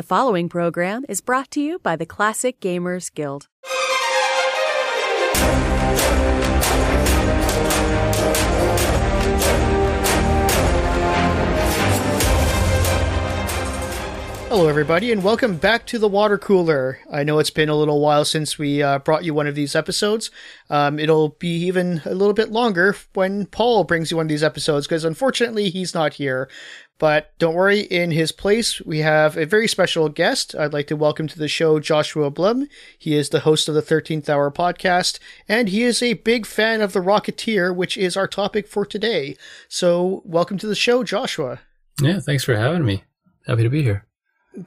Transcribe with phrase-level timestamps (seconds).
[0.00, 3.48] The following program is brought to you by the Classic Gamers Guild.
[14.50, 16.98] Hello, everybody, and welcome back to the water cooler.
[17.08, 19.76] I know it's been a little while since we uh, brought you one of these
[19.76, 20.28] episodes.
[20.68, 24.42] Um, it'll be even a little bit longer when Paul brings you one of these
[24.42, 26.50] episodes, because unfortunately he's not here.
[26.98, 30.56] But don't worry, in his place, we have a very special guest.
[30.56, 32.66] I'd like to welcome to the show Joshua Blum.
[32.98, 36.80] He is the host of the 13th Hour podcast, and he is a big fan
[36.80, 39.36] of The Rocketeer, which is our topic for today.
[39.68, 41.60] So, welcome to the show, Joshua.
[42.02, 43.04] Yeah, thanks for having me.
[43.46, 44.08] Happy to be here.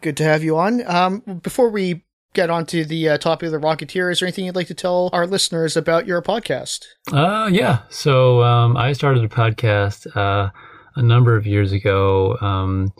[0.02, 0.86] Good to have you on.
[0.88, 4.46] Um, before we get on to the uh, topic of the Rocketeer, is there anything
[4.46, 6.86] you'd like to tell our listeners about your podcast?
[7.12, 7.82] Uh, yeah.
[7.90, 10.52] So um, I started a podcast uh,
[10.96, 12.94] a number of years ago, um,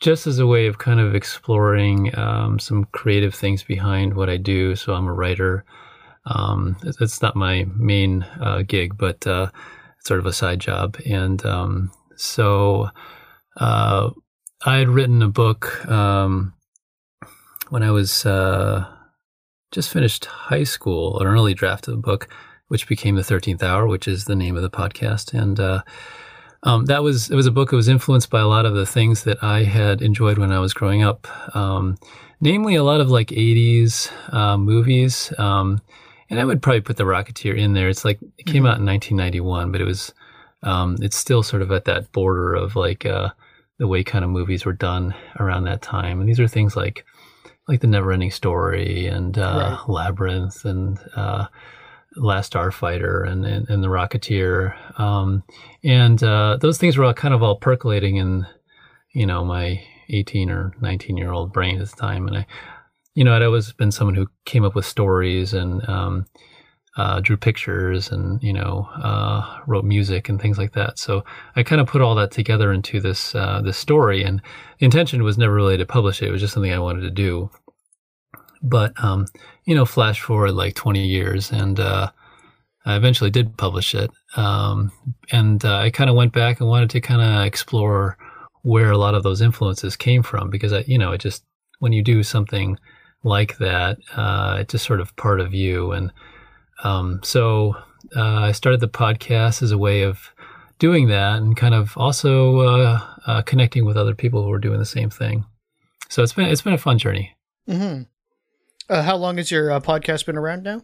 [0.00, 4.36] just as a way of kind of exploring um, some creative things behind what I
[4.36, 4.76] do.
[4.76, 5.64] So I'm a writer.
[6.26, 9.50] Um, it's not my main uh, gig, but uh,
[9.98, 10.96] it's sort of a side job.
[11.06, 12.90] And um, so
[13.56, 14.10] uh,
[14.64, 16.52] I had written a book um,
[17.70, 18.86] when I was uh,
[19.72, 22.28] just finished high school, an early draft of the book,
[22.68, 25.82] which became the Thirteenth Hour, which is the name of the podcast, and uh,
[26.62, 28.84] um, that was it was a book that was influenced by a lot of the
[28.84, 31.96] things that I had enjoyed when I was growing up, um,
[32.42, 35.32] namely a lot of like '80s uh, movies.
[35.38, 35.80] Um,
[36.28, 37.88] and I would probably put The Rocketeer in there.
[37.88, 38.66] It's like it came mm-hmm.
[38.66, 40.12] out in 1991, but it was
[40.62, 43.30] um, it's still sort of at that border of like uh,
[43.80, 46.20] the way kind of movies were done around that time.
[46.20, 47.04] And these are things like
[47.66, 49.88] like the Neverending Story and uh, right.
[49.88, 51.46] Labyrinth and uh,
[52.16, 55.00] Last Starfighter and, and, and the Rocketeer.
[55.00, 55.44] Um,
[55.82, 58.46] and uh, those things were all kind of all percolating in
[59.12, 62.28] you know my 18 or 19 year old brain at the time.
[62.28, 62.46] And I,
[63.14, 66.26] you know, I'd always been someone who came up with stories and um,
[66.96, 70.98] uh, drew pictures and you know uh, wrote music and things like that.
[70.98, 71.24] So
[71.56, 74.42] I kind of put all that together into this uh, this story, and
[74.78, 76.28] the intention was never really to publish it.
[76.28, 77.50] It was just something I wanted to do.
[78.62, 79.26] But um,
[79.64, 82.10] you know, flash forward like 20 years, and uh,
[82.84, 84.10] I eventually did publish it.
[84.36, 84.90] Um,
[85.30, 88.18] and uh, I kind of went back and wanted to kind of explore
[88.62, 91.44] where a lot of those influences came from, because I, you know, it just
[91.78, 92.78] when you do something
[93.22, 96.12] like that, uh, it's just sort of part of you and
[96.82, 97.76] um, so
[98.16, 100.32] uh, I started the podcast as a way of
[100.78, 104.78] doing that and kind of also uh, uh, connecting with other people who are doing
[104.78, 105.44] the same thing.
[106.08, 107.36] So it's been it's been a fun journey.
[107.68, 108.02] Mm-hmm.
[108.88, 110.82] Uh, how long has your uh, podcast been around now?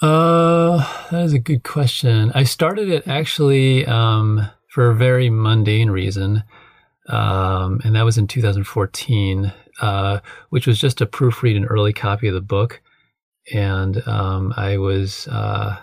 [0.00, 2.32] Uh, that is a good question.
[2.34, 6.42] I started it actually um, for a very mundane reason,
[7.08, 10.18] um, and that was in 2014, uh,
[10.50, 12.82] which was just to proofread an early copy of the book
[13.52, 15.76] and um, I was uh,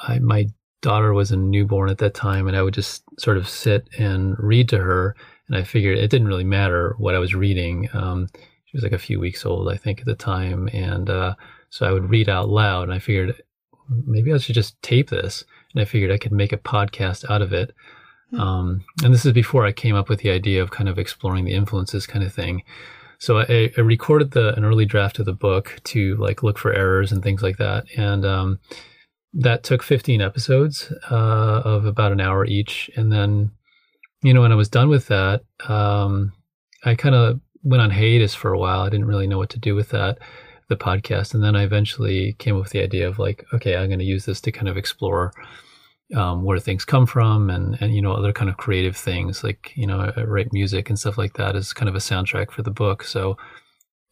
[0.00, 0.48] I, my
[0.82, 4.36] daughter was a newborn at that time, and I would just sort of sit and
[4.38, 5.16] read to her.
[5.48, 7.88] And I figured it didn't really matter what I was reading.
[7.92, 8.28] Um,
[8.64, 11.34] she was like a few weeks old, I think, at the time, and uh,
[11.70, 12.84] so I would read out loud.
[12.84, 13.40] And I figured
[13.88, 17.42] maybe I should just tape this, and I figured I could make a podcast out
[17.42, 17.74] of it.
[18.30, 18.40] Hmm.
[18.40, 21.44] Um, and this is before I came up with the idea of kind of exploring
[21.44, 22.62] the influences kind of thing.
[23.18, 26.72] So I, I, recorded the an early draft of the book to like look for
[26.72, 28.58] errors and things like that, and um,
[29.32, 32.90] that took 15 episodes uh, of about an hour each.
[32.96, 33.50] And then,
[34.22, 36.32] you know, when I was done with that, um,
[36.84, 38.80] I kind of went on hiatus for a while.
[38.80, 40.18] I didn't really know what to do with that,
[40.68, 43.88] the podcast, and then I eventually came up with the idea of like, okay, I'm
[43.88, 45.32] going to use this to kind of explore
[46.14, 49.72] um, where things come from and, and, you know, other kind of creative things like,
[49.74, 52.62] you know, I write music and stuff like that as kind of a soundtrack for
[52.62, 53.02] the book.
[53.02, 53.36] So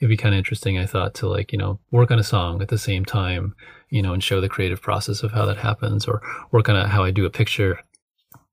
[0.01, 2.61] it'd be kind of interesting, I thought, to like, you know, work on a song
[2.61, 3.55] at the same time,
[3.91, 6.89] you know, and show the creative process of how that happens or work on a,
[6.89, 7.79] how I do a picture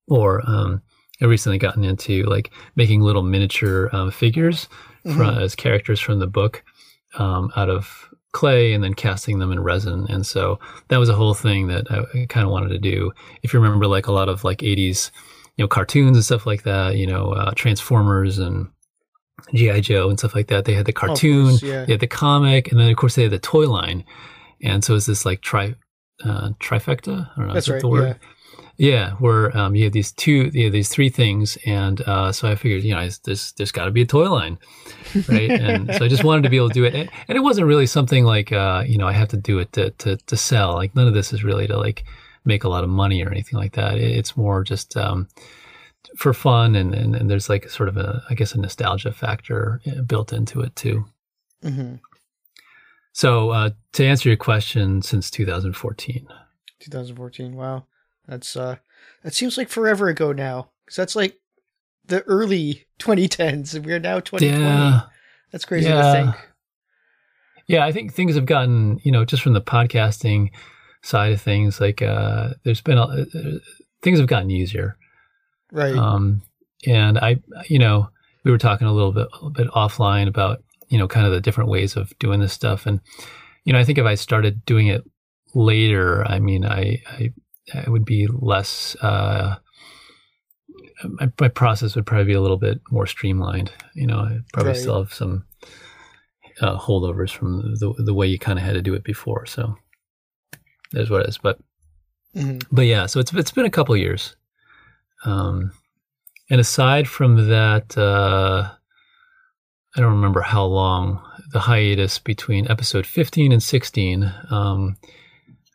[0.08, 0.84] or, um,
[1.22, 4.68] I recently gotten into like making little miniature um, figures
[5.06, 5.18] mm-hmm.
[5.18, 6.64] from, as characters from the book
[7.18, 10.06] um, out of clay and then casting them in resin.
[10.10, 13.12] And so that was a whole thing that I kind of wanted to do.
[13.44, 15.12] If you remember, like a lot of like 80s,
[15.58, 18.70] you know, cartoons and stuff like that, you know, uh, Transformers and
[19.54, 19.82] G.I.
[19.82, 20.66] Joe and stuff like that.
[20.66, 21.86] They had the cartoon, oh, course, yeah.
[21.86, 24.06] they had the comic, and then of course they had the toy line.
[24.64, 25.76] And so it's this like tri,
[26.24, 27.30] uh, trifecta.
[27.32, 27.54] I don't know.
[27.54, 27.82] That's right.
[27.82, 28.18] The word.
[28.22, 28.28] Yeah.
[28.82, 32.50] Yeah, where um, you have these two, you have these three things, and uh, so
[32.50, 34.58] I figured, you know, there's there's got to be a toy line,
[35.28, 35.52] right?
[35.62, 37.86] and so I just wanted to be able to do it, and, it wasn't really
[37.86, 40.74] something like, uh, you know, I have to do it to, to to sell.
[40.74, 42.06] Like none of this is really to like
[42.44, 44.00] make a lot of money or anything like that.
[44.00, 45.28] It's more just um,
[46.18, 49.80] for fun, and, and and there's like sort of a I guess a nostalgia factor
[50.08, 51.06] built into it too.
[51.62, 51.98] hmm
[53.14, 56.28] So uh, to answer your question, since 2014.
[56.80, 57.56] 2014.
[57.56, 57.86] Wow,
[58.32, 58.78] that's uh,
[59.24, 60.72] that seems like forever ago now.
[60.86, 61.38] Because that's like
[62.06, 64.64] the early 2010s, and we're now 2020.
[64.64, 65.02] Yeah,
[65.52, 66.02] That's crazy Yeah.
[66.02, 66.36] to think.
[67.68, 67.86] yeah.
[67.86, 70.50] I think things have gotten you know just from the podcasting
[71.04, 73.26] side of things, like uh, there's been a, uh,
[74.02, 74.98] things have gotten easier.
[75.72, 75.96] Right.
[75.96, 76.42] Um,
[76.86, 77.38] and I,
[77.68, 78.10] you know,
[78.44, 81.32] we were talking a little bit, a little bit offline about, you know, kind of
[81.32, 82.86] the different ways of doing this stuff.
[82.86, 83.00] And,
[83.64, 85.04] you know, I think if I started doing it
[85.56, 87.32] later, I mean, I, I,
[87.74, 89.56] I would be less, uh,
[91.04, 93.72] my, my process would probably be a little bit more streamlined.
[93.96, 94.80] You know, I probably Right.
[94.82, 95.46] still have some
[96.60, 99.46] uh, holdovers from the the way you kind of had to do it before.
[99.46, 99.76] So
[100.92, 101.38] there's what it is.
[101.38, 101.60] But
[102.36, 102.64] Mhm.
[102.72, 104.36] but yeah, so it's it's been a couple years.
[105.26, 105.72] Um,
[106.50, 108.72] and aside from that, uh,
[109.96, 111.22] I don't remember how long
[111.52, 114.32] the hiatus between episode 15 and 16.
[114.50, 114.98] Um,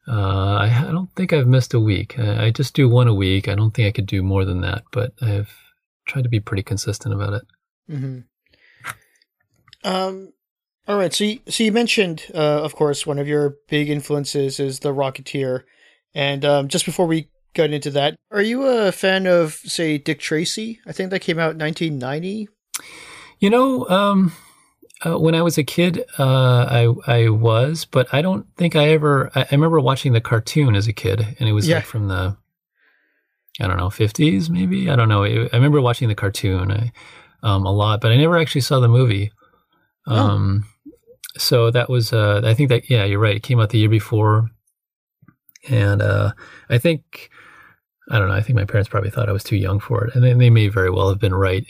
[0.09, 2.19] uh, I, I don't think I've missed a week.
[2.19, 3.49] I, I just do one a week.
[3.49, 5.53] I don't think I could do more than that, but I've
[6.07, 7.43] tried to be pretty consistent about it.
[7.89, 8.21] hmm
[9.85, 10.33] Um,
[10.89, 11.13] all right.
[11.13, 14.95] So, you, so you mentioned, uh, of course, one of your big influences is the
[14.95, 15.65] Rocketeer,
[16.15, 20.21] and um, just before we got into that, are you a fan of, say, Dick
[20.21, 20.81] Tracy?
[20.87, 22.49] I think that came out in 1990.
[23.41, 24.33] You know, um,
[25.05, 28.89] uh, when I was a kid, uh, I I was, but I don't think I
[28.89, 29.31] ever.
[29.35, 31.77] I, I remember watching the cartoon as a kid, and it was Yeah.
[31.77, 32.37] like from the,
[33.61, 34.89] I don't know, fifties maybe.
[34.91, 35.23] I don't know.
[35.23, 36.93] It, I remember watching the cartoon I,
[37.43, 39.33] um, a lot, but I never actually saw the movie.
[40.07, 40.15] Oh.
[40.17, 40.65] Um,
[41.37, 42.13] so that was.
[42.13, 43.37] Uh, I think that yeah, you're right.
[43.37, 44.51] It came out the year before,
[45.69, 46.33] and uh,
[46.71, 47.31] I think.
[48.09, 48.35] I don't know.
[48.35, 50.49] I think my parents probably thought I was too young for it, and they, they
[50.49, 51.67] may very well have been right.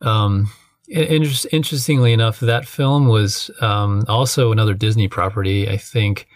[0.00, 0.48] Um,
[0.90, 6.26] in- interest, interestingly enough, that film was um, also another Disney property, I think,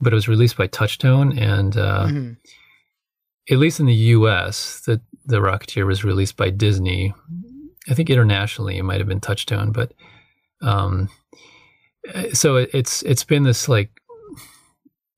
[0.00, 2.36] but it was released by Touchstone, and uh, Mhm.
[3.50, 7.12] at least in the U.S., the the Rocketeer was released by Disney.
[7.88, 9.92] I think internationally it might have been Touchstone, but
[10.62, 11.08] um,
[12.14, 13.90] uh, so it, it's it's been this like,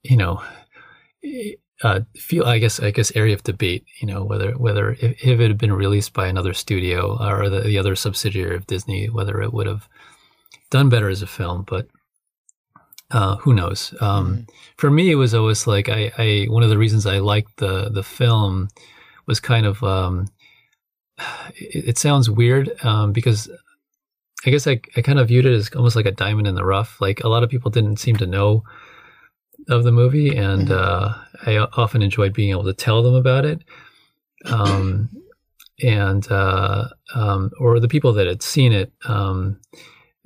[0.02, 0.42] you know,
[1.82, 3.84] uh, feel I guess I guess area of debate.
[4.00, 7.60] You know whether whether if, if it had been released by another studio or the,
[7.60, 9.88] the other subsidiary of Disney, whether it would have
[10.70, 11.64] done better as a film.
[11.66, 11.88] But
[13.10, 13.94] uh, who knows?
[14.00, 14.46] Um,
[14.76, 17.88] For me, it was always like I, I one of the reasons I liked the
[17.90, 18.68] the film
[19.26, 20.26] was kind of um,
[21.54, 23.48] it, it sounds weird um, because
[24.46, 26.64] I guess I, I kind of viewed it as almost like a diamond in the
[26.64, 27.00] rough.
[27.00, 28.64] Like a lot of people didn't seem to know
[29.68, 30.70] of the movie, and Mhm.
[30.70, 31.14] uh,
[31.46, 33.62] I often enjoyed being able to tell them about it.
[34.46, 35.10] Um,
[35.82, 39.60] and uh, um, or the people that had seen it, um,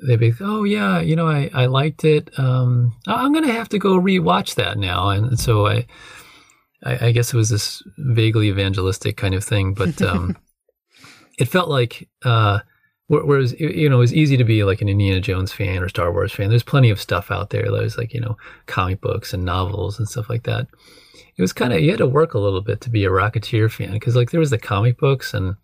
[0.07, 2.31] they'd be, oh yeah, you know, I, I liked it.
[2.39, 5.87] Um, I'm gonna have to go rewatch that now, and so I,
[6.85, 10.37] I, I guess it was this vaguely evangelistic kind of thing, but um,
[11.39, 12.09] it felt like.
[12.25, 12.61] Uh,
[13.21, 16.11] Whereas you know, it was easy to be like an Indiana Jones fan or Star
[16.11, 16.49] Wars fan.
[16.49, 17.71] There's plenty of stuff out there.
[17.71, 18.37] There's like you know,
[18.67, 20.67] comic books and novels and stuff like that.
[21.37, 23.71] It was kind of you had to work a little bit to be a Rocketeer
[23.71, 25.57] fan because like there was the comic books and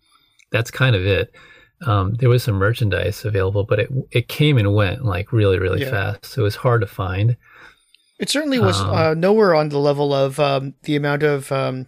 [0.51, 1.33] that's kind of it.
[1.85, 5.81] Um, there was some merchandise available, but it it came and went like really really
[5.81, 5.89] Yeah.
[5.91, 6.25] fast.
[6.25, 7.35] So it was hard to find.
[8.19, 11.87] It certainly was Um, uh, nowhere on the level of um, the amount of um,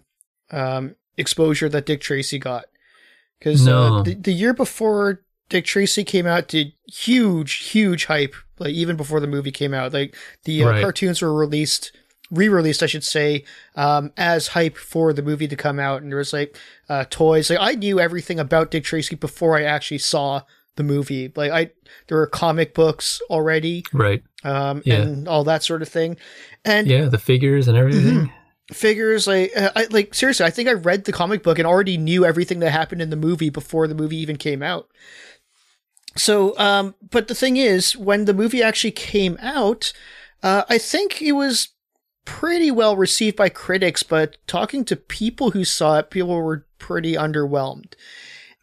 [0.50, 2.64] um, exposure that Dick Tracy got.
[3.38, 3.98] Because No.
[3.98, 5.20] uh, the, the year before
[5.52, 8.34] Dick Tracy came out, did huge, huge hype.
[8.58, 10.82] Like even before the movie came out, like the uh, Right.
[10.82, 11.92] cartoons were released,
[12.30, 13.44] re-released, I should say,
[13.76, 16.00] um, as hype for the movie to come out.
[16.00, 16.56] And there was like
[16.88, 17.50] uh, toys.
[17.50, 20.40] Like I knew everything about Dick Tracy before I actually saw
[20.76, 21.30] the movie.
[21.36, 21.70] Like I,
[22.08, 24.22] there were comic books already Right?
[24.42, 25.02] um, Yeah.
[25.02, 26.16] and all that sort of thing.
[26.64, 28.32] And Yeah, the figures and everything.
[28.72, 31.98] figures, like, uh, I, like seriously, I think I read the comic book and already
[31.98, 34.88] knew everything that happened in the movie before the movie even came out.
[36.16, 39.92] So, um, but the thing is, when the movie actually came out,
[40.42, 41.68] uh, I think it was
[42.24, 47.14] pretty well received by critics, but talking to people who saw it, people were pretty
[47.14, 47.94] underwhelmed.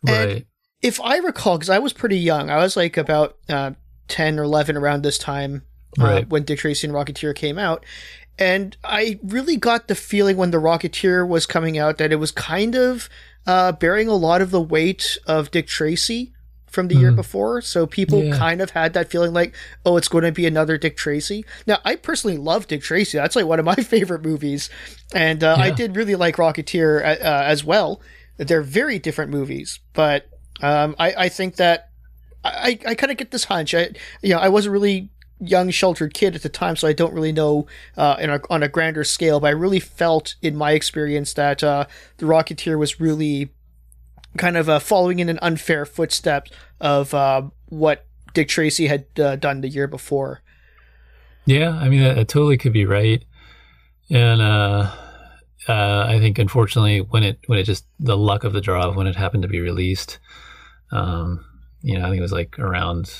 [0.08, 0.46] And- Right.
[0.82, 3.72] If I recall, because I was pretty young, I was like about uh,
[4.08, 5.64] 10 or 11 around this time
[6.00, 6.30] uh, Right.
[6.30, 7.86] when Dick Tracy and Rocketeer came out.
[8.38, 12.32] And I really got the feeling when the Rocketeer was coming out that it was
[12.32, 13.10] kind of
[13.46, 16.32] uh, bearing a lot of the weight of Dick Tracy
[16.70, 17.16] from the year Mhm.
[17.18, 17.62] before.
[17.62, 18.38] So people Yeah.
[18.38, 21.46] kind of had that feeling like, oh, it's going to be another Dick Tracy.
[21.68, 23.18] Now, I personally love Dick Tracy.
[23.18, 24.70] That's like one of my favorite movies.
[25.14, 28.02] And uh, I did really like Rocketeer uh, uh, as well.
[28.38, 30.30] they're very different movies, but
[30.62, 31.90] um, I, I think that
[32.44, 33.74] I, I kind of get this hunch.
[33.76, 33.90] I,
[34.22, 35.10] you know, I wasn't really
[35.42, 37.66] young sheltered kid at the time, so I don't really know
[37.98, 39.40] uh, a, on a grander scale.
[39.42, 41.86] But I really felt in my experience that uh,
[42.18, 43.50] the Rocketeer was really
[44.38, 46.48] kind of uh, following in an unfair footstep
[46.80, 50.42] of uh, what Dick Tracy had uh, done the year before.
[51.46, 53.24] Yeah, I mean, that, totally could be right,
[54.10, 54.92] and uh,
[56.08, 59.16] I think unfortunately, when it when it just the luck of the draw when it
[59.16, 60.20] happened to be released,
[60.92, 61.44] um,
[61.82, 63.12] you know, I think it was like around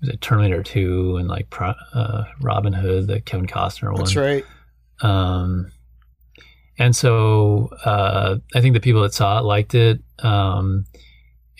[0.00, 4.00] was it Terminator Two and like uh, Robin Hood, the Kevin Costner one.
[4.00, 4.44] That's right.
[5.02, 5.70] Um,
[6.78, 10.86] and so uh, I think the people that saw it liked it, um,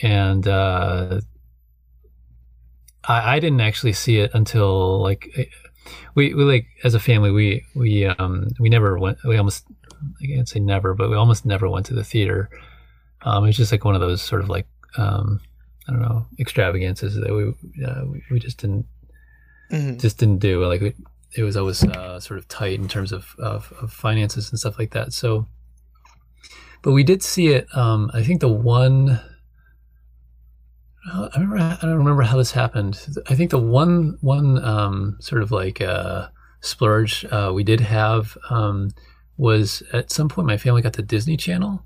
[0.02, 1.20] and uh,
[3.04, 5.28] I, I, didn't actually see it until like
[6.14, 9.64] we, we like as a family we we um, we never went we almost
[10.22, 12.50] I can't say never but we almost never went to the theater.
[13.22, 14.66] Um, it was just like one of those sort of like
[14.98, 15.40] um,
[15.88, 18.86] I don't know extravagances that we uh, we, we, just didn't
[19.70, 19.98] mm-hmm.
[19.98, 20.64] just didn't do.
[20.64, 20.94] Like we,
[21.36, 24.78] it was always uh, sort of tight in terms of, of, of finances and stuff
[24.78, 25.12] like that.
[25.12, 25.46] So,
[26.82, 27.66] but we did see it.
[27.76, 29.20] Um, I think the one.
[31.12, 31.58] I remember.
[31.58, 32.98] I don't remember how this happened.
[33.28, 36.28] I think the one one um, sort of like uh,
[36.60, 38.90] splurge uh, we did have um,
[39.36, 41.84] was at some point my family got the Disney Channel,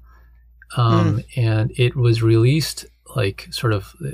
[0.76, 1.24] um, mm.
[1.36, 4.10] and it was released like sort of uh,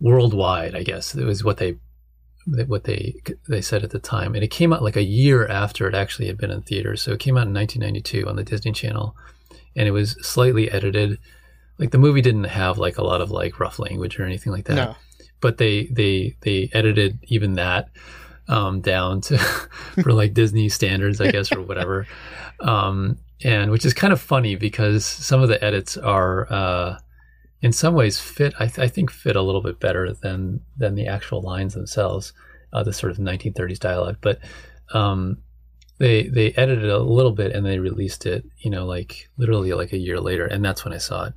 [0.00, 0.74] worldwide.
[0.74, 1.76] I guess it was what they
[2.46, 3.14] what they
[3.48, 6.26] they said at the time, and it came out like a year after it actually
[6.26, 7.02] had been in theaters.
[7.02, 9.16] So it came out in 1992 on the Disney Channel,
[9.76, 11.18] and it was slightly edited.
[11.78, 14.64] Like the movie didn't have like a lot of like rough language or anything like
[14.66, 14.74] that.
[14.74, 14.96] No.
[15.40, 17.90] But they they they edited even that
[18.48, 19.38] um, down to
[20.02, 22.06] for like Disney standards, I guess, or whatever.
[22.62, 26.46] Um, and which is kind of funny because some of the edits are.
[26.52, 26.98] Uh,
[27.62, 30.94] in some ways fit I, th- I, think fit a little bit better than than
[30.94, 32.32] the actual lines themselves
[32.72, 34.16] uh, the sort of 1930s dialogue.
[34.20, 34.38] But
[34.92, 35.38] um,
[35.98, 39.92] they they edited a little bit and they released it you know like literally like
[39.92, 41.34] a year later and that's when i saw it.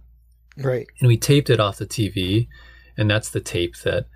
[0.58, 0.88] Right.
[1.00, 2.48] And we taped it off the tv
[2.98, 4.08] and that's the tape that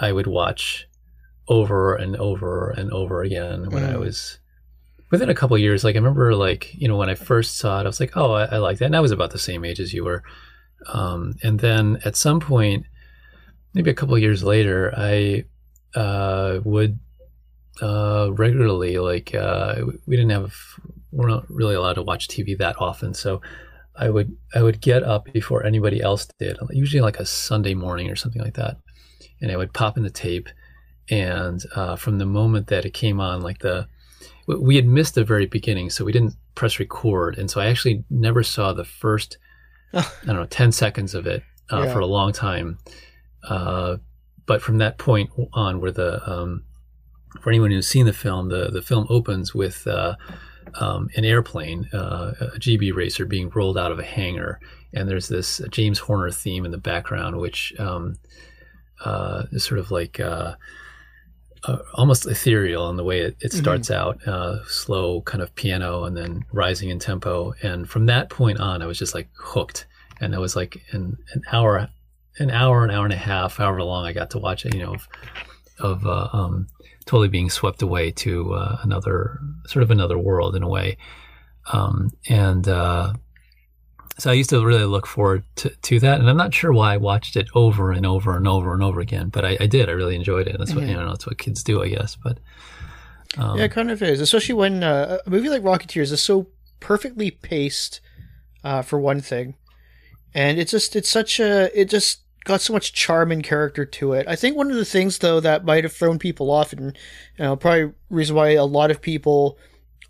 [0.00, 0.88] i would watch
[1.48, 3.92] over and over and over again when mm.
[3.92, 4.38] i was
[5.10, 5.84] within a couple years.
[5.84, 8.32] Like i remember like you know when i first saw it i was like oh
[8.32, 8.86] i, I like that.
[8.86, 10.24] And i was about the same age as you were
[10.86, 12.86] um, and then at some point,
[13.74, 15.44] maybe a couple years later, I
[15.94, 16.98] uh, would
[17.80, 20.54] uh, regularly like uh, we didn't have
[21.10, 23.40] we're not really allowed to watch TV that often, so
[23.96, 28.10] I would I would get up before anybody else did, usually like a Sunday morning
[28.10, 28.78] or something like that,
[29.40, 30.48] and I would pop in the tape,
[31.10, 33.88] and uh, from the moment that it came on, like the
[34.46, 38.04] we had missed the very beginning, so we didn't press record, and so I actually
[38.10, 39.38] never saw the first
[39.94, 41.92] I don't know, 10 seconds of it uh, yeah.
[41.92, 42.78] for a long time.
[43.48, 43.96] Uh,
[44.46, 46.64] but from that point on, where the, um,
[47.40, 50.16] for anyone who's seen the film, the, the film opens with uh,
[50.74, 54.60] um, an airplane, uh, a GB racer being rolled out of a hangar.
[54.92, 58.18] And there's this James Horner theme in the background, which um,
[59.04, 60.20] uh, is sort of like
[61.64, 63.60] uh, almost ethereal in the way it, it mm-hmm.
[63.60, 64.00] starts mm-hmm.
[64.00, 67.54] out, uh, slow kind of piano and then rising in tempo.
[67.62, 69.86] And from that point on, I was just like hooked.
[70.20, 71.88] And it was like an, an hour,
[72.38, 74.82] an hour, an hour and a half, however long I got to watch it, you
[74.82, 75.08] know, of,
[75.78, 76.66] of uh, um,
[77.06, 80.96] totally being swept away to uh, another sort of another world in a way.
[81.72, 83.14] Um, and uh,
[84.18, 86.94] so I used to really look forward to, to that, and I'm not sure why
[86.94, 89.88] I watched it over and over and over and over again, but I, I did.
[89.88, 90.56] I really enjoyed it.
[90.58, 90.90] That's what mm-hmm.
[90.90, 91.08] you know.
[91.08, 92.16] That's what kids do, I guess.
[92.16, 92.38] But
[93.38, 96.48] um, yeah, it kind of is, especially when uh, a movie like Rocketeers is so
[96.80, 98.00] perfectly paced,
[98.64, 99.54] uh, for one thing,
[100.34, 104.12] and it's just it's such a it just got so much charm and character to
[104.12, 104.26] it.
[104.28, 106.96] I think one of the things though that might have thrown people off, and
[107.38, 109.58] you know, probably reason why a lot of people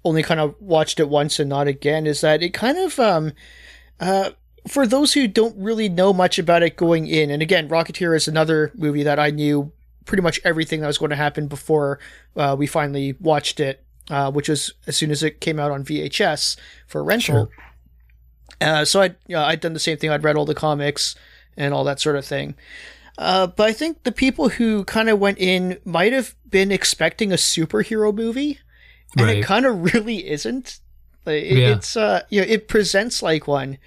[0.04, 3.32] only kind of watched it once and not again, is that it kind of um
[4.02, 4.30] uh,
[4.66, 8.26] for those who don't really know much about it going in, and again, Rocketeer is
[8.26, 9.72] another movie that I knew
[10.04, 12.00] pretty much everything that was going to happen before
[12.36, 15.84] uh, we finally watched it, uh, which was as soon as it came out on
[15.84, 16.56] VHS
[16.86, 17.46] for rental.
[17.46, 18.68] Sure.
[18.68, 20.10] Uh, so I'd, you know, I'd done the same thing.
[20.10, 21.14] I'd read all the comics
[21.56, 22.56] and all that sort of thing.
[23.18, 27.30] Uh, but I think the people who kind of went in might have been expecting
[27.30, 28.58] a superhero movie,
[29.16, 29.38] and right.
[29.38, 30.80] it kind of really isn't.
[31.26, 31.68] It, yeah.
[31.76, 33.78] It's uh, you know, it presents like one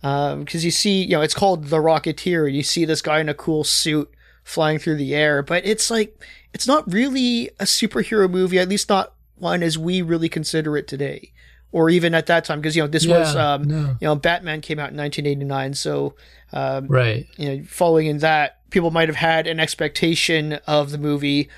[0.00, 2.46] because um, you see, you know, it's called the Rocketeer.
[2.46, 4.10] And you see this guy in a cool suit
[4.44, 6.18] flying through the air, but it's like
[6.54, 10.88] it's not really a superhero movie, at least not one as we really consider it
[10.88, 11.32] today.
[11.70, 13.76] or even at that time because you know this was um, no.
[14.00, 16.14] you know Batman came out in 1989, so
[16.52, 17.26] um, Right.
[17.36, 21.48] you know following in that people might have had an expectation of the movie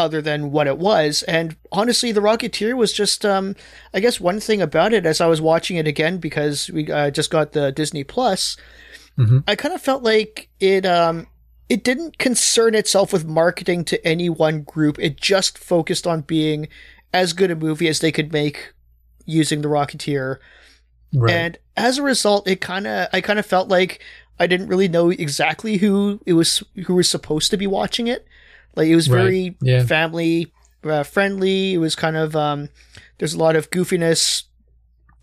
[0.00, 3.54] other than what it was and honestly the rocketeer was just um
[3.94, 7.10] i guess one thing about it as i was watching it again because we uh,
[7.10, 8.56] just got the disney plus
[9.18, 9.44] Mhm.
[9.46, 11.26] i kind of felt like it um
[11.68, 16.68] it didn't concern itself with marketing to any one group it just focused on being
[17.12, 18.72] as good a movie as they could make
[19.26, 20.38] using the rocketeer
[21.12, 21.34] Right.
[21.34, 24.00] and as a result, it kind of I kind of felt like
[24.38, 28.26] I didn't really know exactly who it was who was supposed to be watching it.
[28.76, 29.22] Like it was Right.
[29.22, 29.84] very Yeah.
[29.84, 30.52] family
[30.84, 31.74] uh, friendly.
[31.74, 32.68] It was kind of um,
[33.18, 34.44] there's a lot of goofiness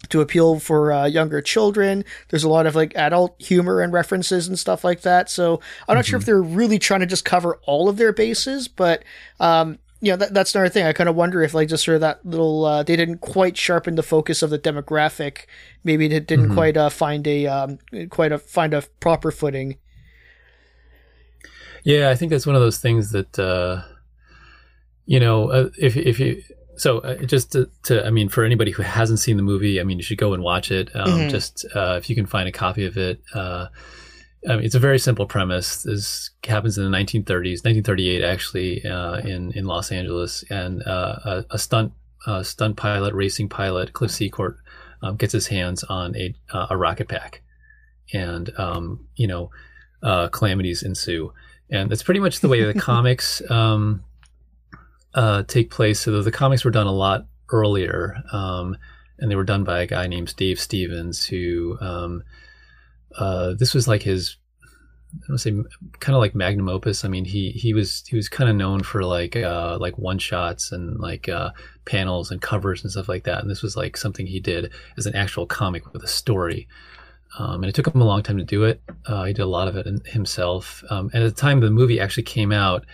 [0.10, 2.06] to appeal for uh, younger children.
[2.30, 5.30] There's a lot of like adult humor and references and stuff like that.
[5.30, 8.68] So I'm not sure if they're really trying to just cover all of their bases,
[8.68, 9.04] but
[9.39, 10.86] um, you know that, that's another thing.
[10.86, 13.58] I kind of wonder if like just sort of that little uh, they didn't quite
[13.58, 15.46] sharpen the focus of the demographic.
[15.84, 17.80] Maybe it didn't quite uh, find a um,
[18.12, 19.77] quite a find a proper footing.
[21.84, 23.84] Yeah, I think that's one of those things that uh,
[25.05, 26.43] you know, uh, if if you
[26.75, 29.84] so uh, just to, to, I mean, for anybody who hasn't seen the movie, I
[29.84, 30.96] mean, you should go and watch it.
[30.96, 31.29] Um, Mhm.
[31.31, 33.19] Just uh, if you can find a copy of it.
[33.34, 33.67] Uh,
[34.48, 35.84] I mean, it's a very simple premise.
[35.84, 41.46] This happens in the 1930s, 1938 actually, uh, in in Los Angeles, and uh, a,
[41.51, 41.93] a stunt
[42.27, 44.57] uh, stunt pilot, racing pilot, Cliff Secord,
[45.01, 47.41] um, gets his hands on a uh, a rocket pack,
[48.13, 49.50] and um, you know,
[50.03, 51.34] uh, calamities ensue,
[51.69, 54.03] and that's pretty much the way the comics um,
[55.13, 56.00] uh, take place.
[56.00, 58.77] So the comics were done a lot earlier, um,
[59.19, 62.24] and they were done by a guy named Dave Stevens, who um,
[63.17, 64.38] uh, this was like his.
[65.13, 65.51] I don't say
[66.00, 67.05] kind of like magnum opus.
[67.05, 70.19] I mean, he he was he was kind of known for like uh, like one
[70.19, 71.51] shots and like uh,
[71.86, 73.39] panels and covers and stuff like that.
[73.39, 76.67] And this was like something he did as an actual comic with a story.
[77.38, 78.82] Um, and it took him a long time to do it.
[79.06, 80.84] Uh, he did a lot of it himself.
[80.89, 82.86] Um, and at the time the movie actually came out,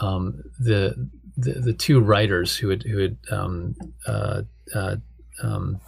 [0.00, 0.94] um, the,
[1.36, 3.74] the the two writers who had who had um,
[4.06, 4.42] uh,
[4.74, 4.96] uh,
[5.42, 5.80] um,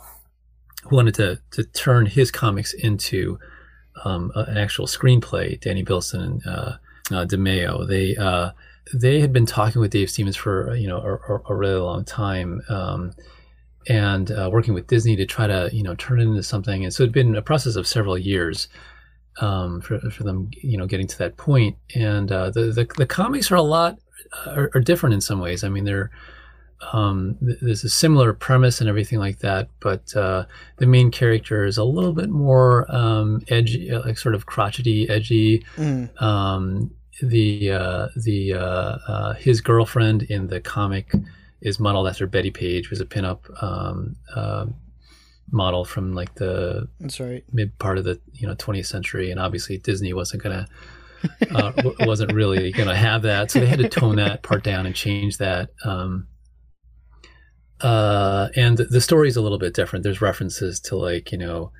[0.90, 3.38] wanted to to turn his comics into
[4.04, 6.72] um, a- an actual screenplay, Danny Bilson and uh,
[7.10, 8.50] uh, DeMeo, they uh,
[8.94, 12.60] they had been talking with Dave Stevens for you know a, a- really long time,
[13.86, 16.84] and uh, working with Disney to try to you know turn it into something.
[16.84, 18.68] And so it'd been a process of several years
[19.40, 21.76] um, for for them you know getting to that point.
[21.94, 23.98] And uh, the, the the comics are a lot
[24.46, 25.64] are, are different in some ways.
[25.64, 26.10] I mean they're
[26.92, 30.44] um, th- there's a similar premise and everything like that, but uh,
[30.76, 35.08] the main character is a little bit more um, edgy, uh, like sort of crotchety,
[35.08, 35.64] edgy.
[35.76, 36.22] Mm.
[36.22, 41.12] Um, the uh, the uh, uh, his girlfriend in the comic
[41.60, 44.66] is modeled after Bettie Page, who's a pinup um, uh,
[45.50, 47.44] model from like the That's right.
[47.52, 50.68] mid part of the you know 20th century, and obviously Disney wasn't gonna
[51.54, 54.94] uh, wasn't really gonna have that, so they had to tone that part down and
[54.94, 55.70] change that.
[55.84, 56.28] Um,
[57.80, 60.02] uh, and the story is a little bit different.
[60.02, 61.72] There's references to like you know,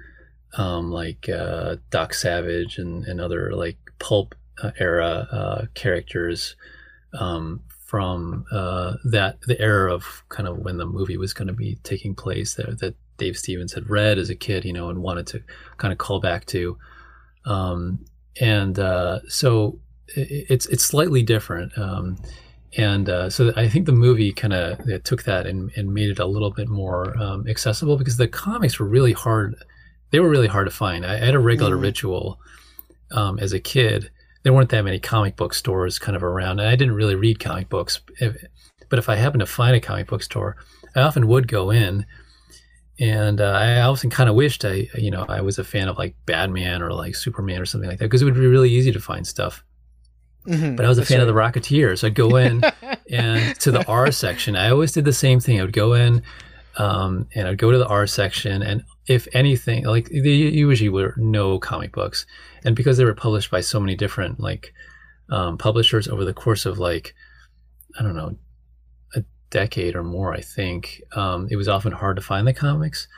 [0.57, 6.57] um, like uh, Doc Savage and, and other like pulp uh, era uh, characters
[7.15, 11.55] um, from uh, that the era of kind of when the movie was going to
[11.55, 15.03] be taking place that, that Dave Stevens had read as a kid, you know, and
[15.03, 15.43] wanted to
[15.79, 16.77] kind of call back to.
[17.47, 18.05] Um,
[18.39, 21.73] and uh, so it, it's it's slightly different.
[21.79, 22.19] Um,
[22.77, 26.19] and uh, so I think the movie kind of took that and, and made it
[26.19, 29.57] a little bit more um, accessible because the comics were really hard.
[30.11, 31.07] They were really hard to find.
[31.07, 31.83] I, I had a regular Mhm.
[31.83, 32.39] ritual
[33.13, 34.11] um, as a kid.
[34.49, 37.39] There weren't that many comic book stores kind of around, and I didn't really read
[37.39, 38.01] comic books.
[38.89, 40.57] But if I happened to find a comic book store,
[40.97, 42.07] I often would go in,
[42.99, 45.99] and uh, I often kind of wished I, you know, I was a fan of
[45.99, 48.91] like Batman or like Superman or something like that because it would be really easy
[48.91, 49.63] to find stuff.
[50.47, 50.77] Mhm.
[50.77, 51.29] But I was a fan right.
[51.29, 52.65] of the Rocketeer, so I'd go in
[53.11, 54.57] and to the R section.
[54.57, 55.61] I always did the same thing.
[55.61, 56.23] I would go in
[56.79, 61.13] um, and I'd go to the R section, and if anything, like they usually were
[61.19, 62.25] no comic books,
[62.65, 64.73] and because they were published by so many different like
[65.31, 67.15] um, publishers over the course of like
[67.99, 68.37] I don't know
[69.15, 73.09] a decade or more, I think um, it was often hard to find the comics.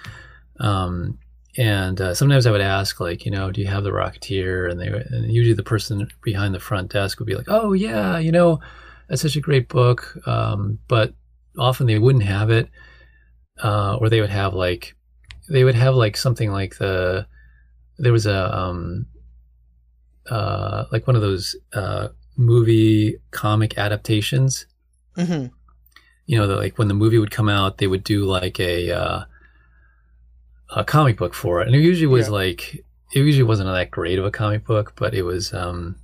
[0.58, 1.18] Um,
[1.56, 4.70] and uh, sometimes I would ask, like, you know, do you have the Rocketeer?
[4.70, 8.18] And they, and usually the person behind the front desk would be like, oh yeah,
[8.18, 8.60] you know,
[9.08, 10.16] that's such a great book.
[10.26, 11.12] Um, but
[11.58, 12.68] often they wouldn't have it,
[13.62, 14.94] uh, or they would have like,
[15.48, 17.26] they would have like something like the,
[17.98, 19.06] there was a, um,
[20.30, 24.66] uh, like one of those uh, movie comic adaptations
[25.16, 25.50] Mhm.
[26.26, 28.90] you know, the, like when the movie would come out, they would do like a
[28.92, 29.24] uh,
[30.76, 32.32] a comic book for it, and it usually was Yeah.
[32.34, 32.74] like
[33.12, 35.96] it usually wasn't that great of a comic book, but it was um,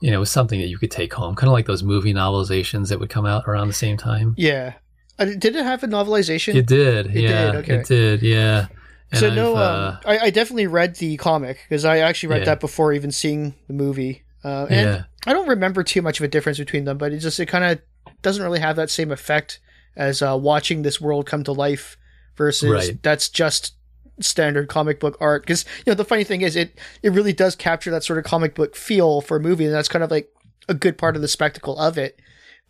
[0.00, 2.14] you know it was something that you could take home, kind of like those movie
[2.14, 4.34] novelizations that would come out around the same time.
[4.38, 4.74] Yeah.
[5.18, 6.54] Uh, did it have a novelization?
[6.54, 7.74] It did, It yeah, did, okay.
[7.74, 8.66] it did, yeah.
[9.12, 12.30] And so no, I've, um, uh, I, I definitely read the comic because I actually
[12.30, 12.46] read Yeah.
[12.46, 14.22] that before even seeing the movie.
[14.42, 17.18] Uh, and yeah, I don't remember too much of a difference between them, but it
[17.18, 17.80] just it kind of
[18.22, 19.60] doesn't really have that same effect
[19.94, 21.96] as uh, watching this world come to life
[22.36, 23.02] versus Right.
[23.02, 23.74] that's just
[24.20, 25.42] standard comic book art.
[25.42, 28.24] Because you know the funny thing is it it really does capture that sort of
[28.24, 30.28] comic book feel for a movie, and that's kind of like
[30.68, 32.18] a good part of the spectacle of it.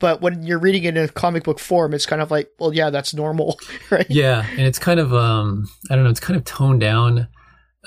[0.03, 2.75] But when you're reading it in a comic book form, it's kind of like, well,
[2.75, 3.61] yeah, that's normal,
[3.91, 4.05] right?
[4.11, 7.29] yeah, and it's kind of um, I don't know, it's kind of toned down,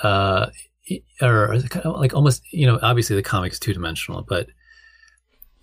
[0.02, 0.46] uh,
[1.22, 4.48] or kind of like almost you know, obviously the comic's two dimensional, but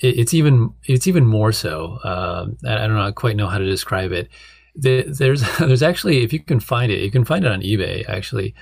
[0.01, 1.99] it, it's even it's even more so.
[2.05, 4.29] Um, I, I don't know, I quite know how to describe it.
[4.77, 8.07] The, there's there's actually if you can find it, you can find it on eBay.
[8.11, 8.55] Actually,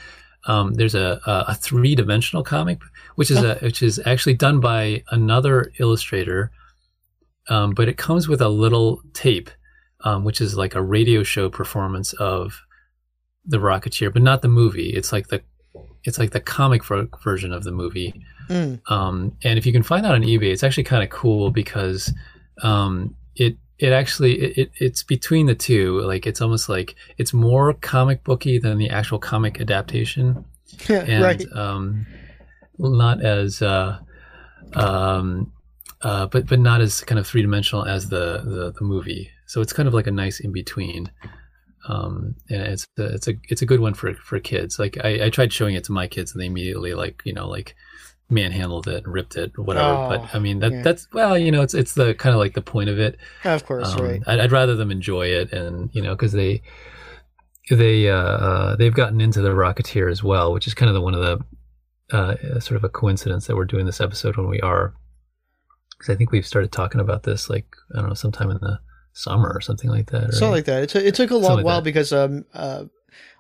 [0.47, 2.79] um, there's a a, a three dimensional comic,
[3.17, 6.53] which is a which is actually done by another illustrator,
[7.51, 9.51] um, but it comes with a little tape,
[10.05, 12.63] um, which is like a radio show performance of
[13.45, 14.91] the Rocketeer, but not the movie.
[14.91, 15.43] It's like the
[16.05, 18.15] it's like the comic ver- version of the movie.
[18.49, 18.81] Mm.
[18.91, 22.13] Um, and if you can find that on eBay, it's actually kind of cool because
[22.63, 26.01] um, it it actually it, it, it's between the two.
[26.03, 30.45] Like it's almost like it's more comic booky than the actual comic adaptation,
[30.89, 31.45] and right.
[31.53, 32.07] um,
[32.79, 33.99] not as uh,
[34.75, 35.53] um,
[36.03, 39.31] uh, but but not as kind of three dimensional as the, the the movie.
[39.47, 41.11] So it's kind of like a nice in between.
[41.89, 44.79] Um, and it's a, it's a it's a good one for for kids.
[44.79, 47.49] Like I, I tried showing it to my kids, and they immediately like you know
[47.49, 47.75] like
[48.29, 49.89] manhandled it, and ripped it, whatever.
[49.89, 50.83] Oh, but I mean that yeah.
[50.83, 53.19] that's well, you know, it's it's the kind of like the point of it.
[53.45, 54.23] Of course, Um, right.
[54.27, 56.63] I'd, I'd rather them enjoy it, and you know, because they
[57.71, 61.01] they uh, uh, they've gotten into the Rocketeer as well, which is kind of the
[61.01, 64.61] one of the uh, sort of a coincidence that we're doing this episode when we
[64.61, 64.95] are,
[66.01, 68.81] because I think we've started talking about this like I don't know sometime in the
[69.13, 70.33] summer or something like that.
[70.33, 70.83] Something like that.
[70.85, 71.85] It, took it took a long like while that.
[71.85, 72.85] because um uh,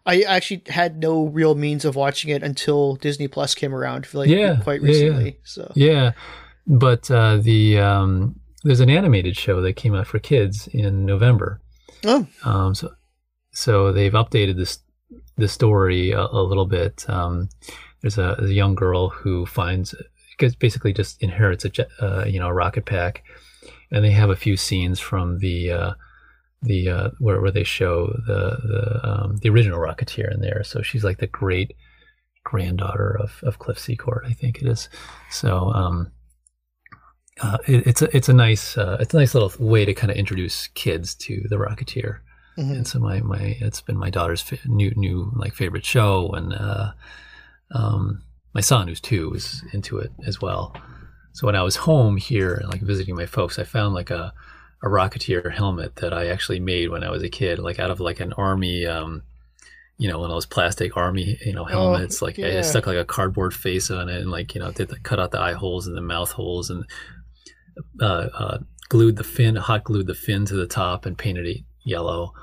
[0.05, 4.29] I actually had no real means of watching it until Disney Plus came around, like
[4.29, 4.93] Yeah, quite yeah, yeah.
[5.03, 5.39] recently.
[5.45, 6.13] So Yeah,
[6.67, 11.61] but uh, the um, there's an animated show that came out for kids in November.
[12.05, 12.91] oh, Um, so,
[13.53, 14.81] so they've updated this
[15.37, 17.09] the story a, a little bit.
[17.09, 17.49] Um,
[18.03, 19.95] there's a, a young girl who finds
[20.59, 23.25] basically just inherits a jet, uh, you know a rocket pack,
[23.91, 25.93] and they have a few scenes from the uh,
[26.63, 30.63] the uh, where where they show the the um, the original Rocketeer in there.
[30.65, 31.77] So she's like the great
[32.45, 34.89] granddaughter of of Cliff Secord, I think it is.
[35.31, 35.73] So.
[35.73, 36.13] Um,
[37.43, 40.11] uh, it, it's a it's a nice uh, it's a nice little way to kind
[40.11, 42.19] of introduce kids to the Rocketeer
[42.59, 42.77] mhm.
[42.77, 46.53] and so my my it's been my daughter's fa- new new like favorite show and
[46.53, 46.93] uh
[47.73, 48.23] um
[48.55, 50.75] my son who's two was into it as well.
[51.33, 54.33] So when i was home here like visiting my folks i found like a
[54.83, 58.01] a rocketeer helmet that i actually made when i was a kid like out of
[58.01, 59.23] like an army um
[59.97, 62.21] you know one of those plastic army you know helmets.
[62.21, 64.99] Like i stuck like a cardboard face on it and like you know did the,
[64.99, 66.85] cut out the eye holes and the mouth holes and
[68.01, 68.59] uh, uh
[68.89, 72.35] glued the fin hot glued the fin to the top and painted it yellow.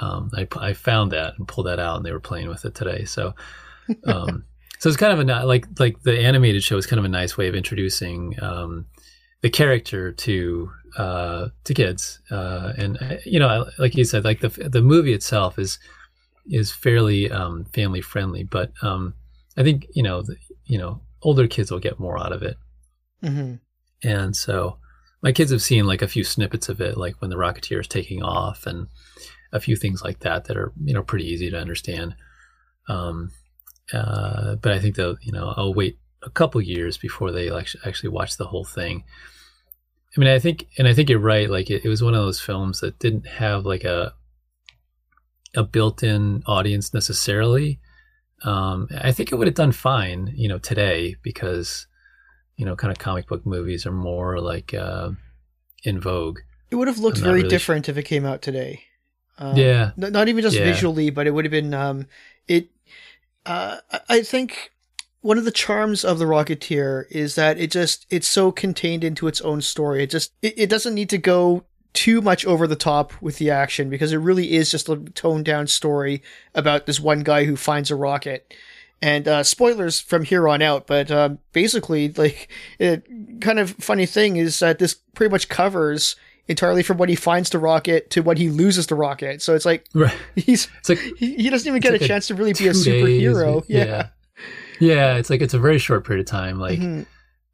[0.00, 2.74] Um, I, I found that and pulled that out, and they were playing with it
[2.74, 3.04] today.
[3.04, 3.34] So,
[4.06, 4.44] um,
[4.78, 7.36] so it's kind of a like like the animated show is kind of a nice
[7.36, 8.86] way of introducing um,
[9.42, 12.20] the character to uh, to kids.
[12.30, 15.78] Uh, and uh, you know, like you said, like the the movie itself is
[16.46, 19.14] is fairly um, family friendly, but um,
[19.56, 22.56] I think you know the, you know older kids will get more out of it.
[23.22, 23.60] Mhm.
[24.04, 24.78] And so
[25.22, 27.88] my kids have seen like a few snippets of it, like when the Rocketeer is
[27.88, 28.86] taking off and
[29.52, 32.14] a few things like that that are, you know, pretty easy to understand.
[32.88, 33.32] Um,
[33.92, 37.68] uh, but I think though, you know, I'll wait a couple years before they like
[37.84, 39.04] actually watch the whole thing.
[40.16, 41.48] I mean, I think, and I think you're right.
[41.48, 44.14] Like it, it was one of those films that didn't have like a,
[45.54, 47.78] a built-in audience necessarily.
[48.44, 51.86] Um, I think it would have done fine, you know, today because,
[52.56, 55.10] you know, kind of comic book movies are more like uh,
[55.84, 56.40] in vogue.
[56.70, 58.82] it would have looked very really different if it came out today.
[59.38, 59.92] Um, Yeah.
[59.96, 60.64] not even just Yeah.
[60.64, 62.06] visually, but it would have been um,
[62.46, 62.68] it.
[63.48, 64.72] Uh, I- think
[65.22, 69.26] one of the charms of the Rocketeer is that it just it's so contained into
[69.26, 70.02] its own story.
[70.04, 73.50] It just it, it doesn't need to go too much over the top with the
[73.50, 76.22] action because it really is just a toned down story
[76.54, 78.52] about this one guy who finds a rocket.
[79.00, 83.06] And uh, spoilers from here on out, but uh, basically, like, it,
[83.40, 86.16] kind of funny thing is that this pretty much covers
[86.48, 89.42] entirely from when he finds the rocket to when he loses the rocket.
[89.42, 90.14] So it's like Right.
[90.34, 92.72] he's It's like he, he doesn't even get like a chance to really be a
[92.72, 93.64] two days, superhero.
[93.68, 93.84] yeah.
[93.84, 94.06] yeah.
[94.80, 96.58] yeah, it's like it's a very short period of time.
[96.58, 97.06] Like, Mhm.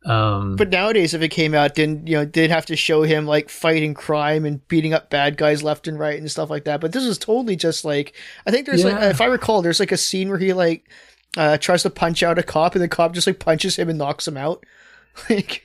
[0.07, 3.26] um, But nowadays, if it came out, then you know they'd have to show him
[3.26, 6.80] like fighting crime and beating up bad guys left and right and stuff like that.
[6.80, 8.14] But this is totally just like
[8.46, 10.88] I think there's like if I recall, there's like a scene where he like
[11.37, 13.98] uh, tries to punch out a cop and the cop just like punches him and
[13.98, 14.64] knocks him out.
[15.30, 15.62] like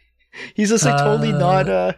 [0.55, 1.69] he's just like totally Uh, not.
[1.69, 1.91] uh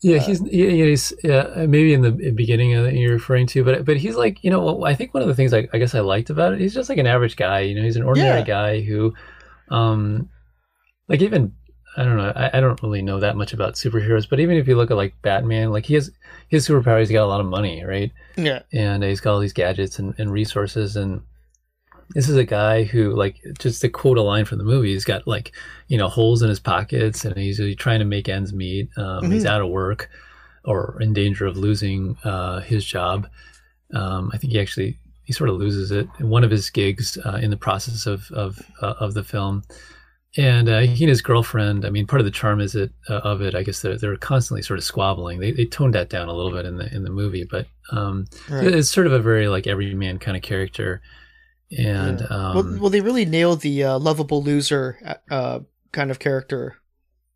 [0.00, 3.84] Yeah, he's yeah, he's yeah, maybe in the beginning of that you're referring to, but
[3.84, 6.00] but he's like you know I think one of the things I, I guess I
[6.00, 8.44] liked about it he's just like an average guy you know he's an ordinary Yeah.
[8.44, 9.12] guy who,
[9.70, 10.28] um,
[11.08, 11.52] like even
[11.96, 14.68] I don't know I, I don't really know that much about superheroes, but even if
[14.68, 16.12] you look at like Batman, like he has
[16.48, 19.52] his superpower he's got a lot of money right, Yeah, and he's got all these
[19.52, 21.22] gadgets and, and resources and
[22.14, 25.04] this is a guy who like just to quote a line from the movie he's
[25.04, 25.52] got like
[25.88, 28.88] you know holes in his pockets and he's trying to make ends meet.
[28.96, 29.48] Um, he's Mhm.
[29.50, 30.08] out of work
[30.64, 33.28] or in danger of losing uh, his job.
[33.94, 37.18] Um, i think he actually he sort of loses it in one of his gigs
[37.24, 39.62] uh, in the process of of, uh, of the film.
[40.36, 43.14] And uh, he and his girlfriend i mean part of the charm is it uh,
[43.24, 45.40] of it i guess they're, they're constantly sort of squabbling.
[45.40, 48.26] They, they toned that down a little bit in the in the movie but um,
[48.50, 48.66] right.
[48.66, 51.00] it's sort of a very like everyman kind of character,
[51.76, 52.26] and Yeah.
[52.30, 54.98] um, well, well, they really nailed the uh, lovable loser
[55.30, 55.60] uh,
[55.92, 56.76] kind of character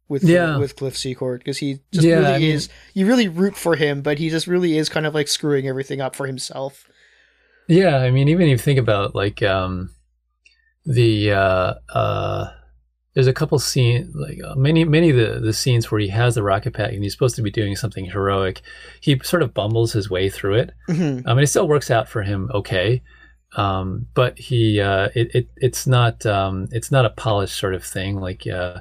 [0.09, 0.59] with Yeah.
[0.59, 2.69] with Cliff Secord because he just Yeah, really I mean- is.
[2.95, 6.01] You really root for him, but he just really is kind of like screwing everything
[6.01, 6.87] up for himself.
[7.69, 9.91] yeah, I mean, even if you think about like um,
[10.85, 12.51] the uh, uh,
[13.15, 16.35] there's a couple scenes like uh, many many of the the scenes where he has
[16.35, 18.63] the rocket pack and he's supposed to be doing something heroic,
[19.01, 20.73] he sort of bumbles his way through it.
[20.89, 21.23] Mhm.
[21.27, 23.03] I mean, it still works out for him okay,
[23.57, 27.85] um, but he uh, it, it it's not um, it's not a polished sort of
[27.85, 28.21] thing.
[28.21, 28.81] Like uh,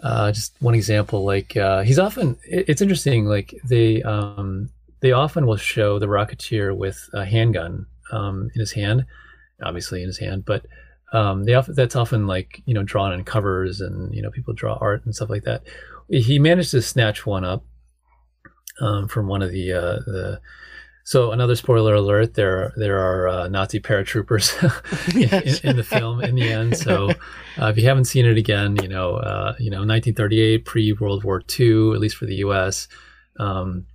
[0.00, 3.26] uh, just one example, like uh, he's often it, it's interesting.
[3.26, 8.72] Like they um, they often will show the Rocketeer with a handgun um, in his
[8.72, 9.06] hand,
[9.62, 10.66] obviously in his hand, but
[11.12, 14.54] um, they often that's often like you know drawn in covers and you know people
[14.54, 15.62] draw art and stuff like that.
[16.08, 17.64] He managed to snatch one up
[18.80, 20.40] um, from one of the uh, the.
[21.12, 24.46] So another spoiler alert: there there are uh, Nazi paratroopers
[25.14, 25.60] Yes.
[25.60, 26.76] in, in the film in the end.
[26.76, 27.08] So
[27.58, 31.24] uh, if you haven't seen it again, you know uh, you know 1938 pre World
[31.24, 32.88] War II, at least for the U.S.
[33.40, 33.86] Um,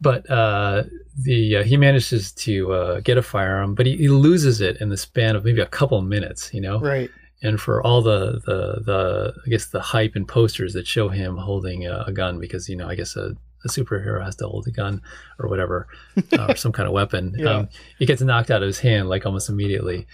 [0.00, 0.84] but uh,
[1.20, 4.90] the uh, he manages to uh, get a firearm, but he, he loses it in
[4.90, 6.54] the span of maybe a couple minutes.
[6.54, 7.10] You know, Right.
[7.42, 11.36] and for all the the the I guess the hype and posters that show him
[11.36, 14.66] holding a, a gun because you know I guess a, a superhero has to hold
[14.66, 15.02] a gun
[15.38, 15.88] or whatever
[16.32, 17.34] uh, or some kind of weapon.
[17.36, 17.50] Yeah.
[17.50, 17.68] Um,
[17.98, 20.06] it gets knocked out of his hand like almost immediately.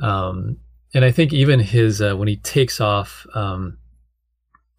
[0.00, 0.58] Um,
[0.94, 3.78] and I think even his uh, when he takes off, um,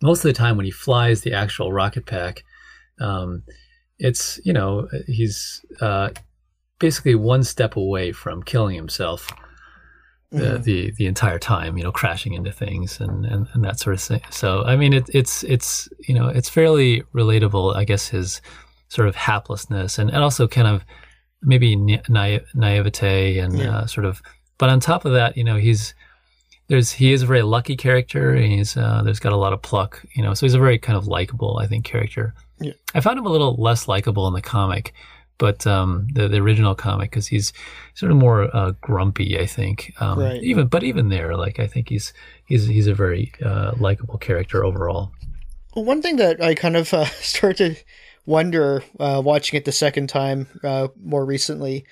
[0.01, 2.43] most of the time when he flies the actual rocket pack,
[2.99, 3.43] um,
[3.99, 6.09] it's you know he's uh,
[6.79, 9.29] basically one step away from killing himself
[10.31, 10.63] the, Mhm.
[10.63, 14.01] the the entire time, you know, crashing into things and, and, and that sort of
[14.01, 14.21] thing.
[14.29, 18.41] So I mean, it, it's it's you know it's fairly relatable, I guess, his
[18.89, 20.83] sort of haplessness and, and also kind of
[21.41, 23.77] maybe na- naive, naivete and Yeah.
[23.79, 24.21] uh, sort of.
[24.57, 25.93] But on top of that, you know, he's
[26.67, 28.33] there's he is a very lucky character.
[28.33, 30.77] And he's uh, there's got a lot of pluck, you know, so he's a very
[30.77, 32.33] kind of likable, I think, character.
[32.59, 32.73] Yeah.
[32.95, 34.93] I found him a little less likable in the comic,
[35.37, 37.53] but um, the the original comic because he's
[37.93, 39.93] sort of more uh, grumpy, I think.
[39.99, 40.41] Um, Right.
[40.43, 42.13] Even but even there, like I think he's
[42.45, 45.11] he's he's a very uh, likable character overall.
[45.75, 47.75] Well, one thing that I kind of uh, start to
[48.25, 51.85] wonder uh, watching it the second time uh, more recently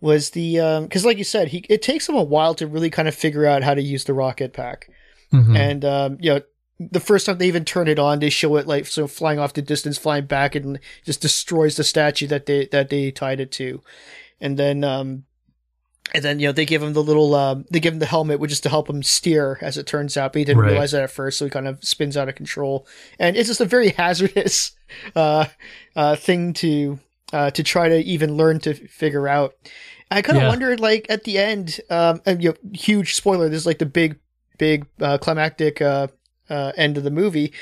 [0.00, 3.08] was the because, like you said, he it takes him a while to really kind
[3.08, 4.88] of figure out how to use the rocket pack,
[5.32, 5.56] Mhm.
[5.56, 6.40] and um, you know.
[6.80, 9.52] The first time they even turn it on, they show it like so flying off
[9.52, 13.50] the distance, flying back, and just destroys the statue that they that they tied it
[13.52, 13.82] to,
[14.40, 15.24] and then um,
[16.14, 18.38] and then you know they give him the little um, they give him the helmet,
[18.38, 20.32] which is to help him steer, as it turns out.
[20.32, 20.70] But he didn't Right.
[20.70, 22.86] realize that at first, so he kind of spins out of control,
[23.18, 24.72] and it's just a very hazardous
[25.16, 25.46] uh,
[25.96, 27.00] uh, thing to
[27.32, 29.54] uh, to try to even learn to figure out.
[30.10, 30.48] I kind of Yeah.
[30.48, 33.48] wondered, like at the end, um, and, you know, huge spoiler.
[33.50, 34.18] This is like the big,
[34.56, 36.06] big uh, climactic uh,
[36.50, 37.52] uh, end of the movie.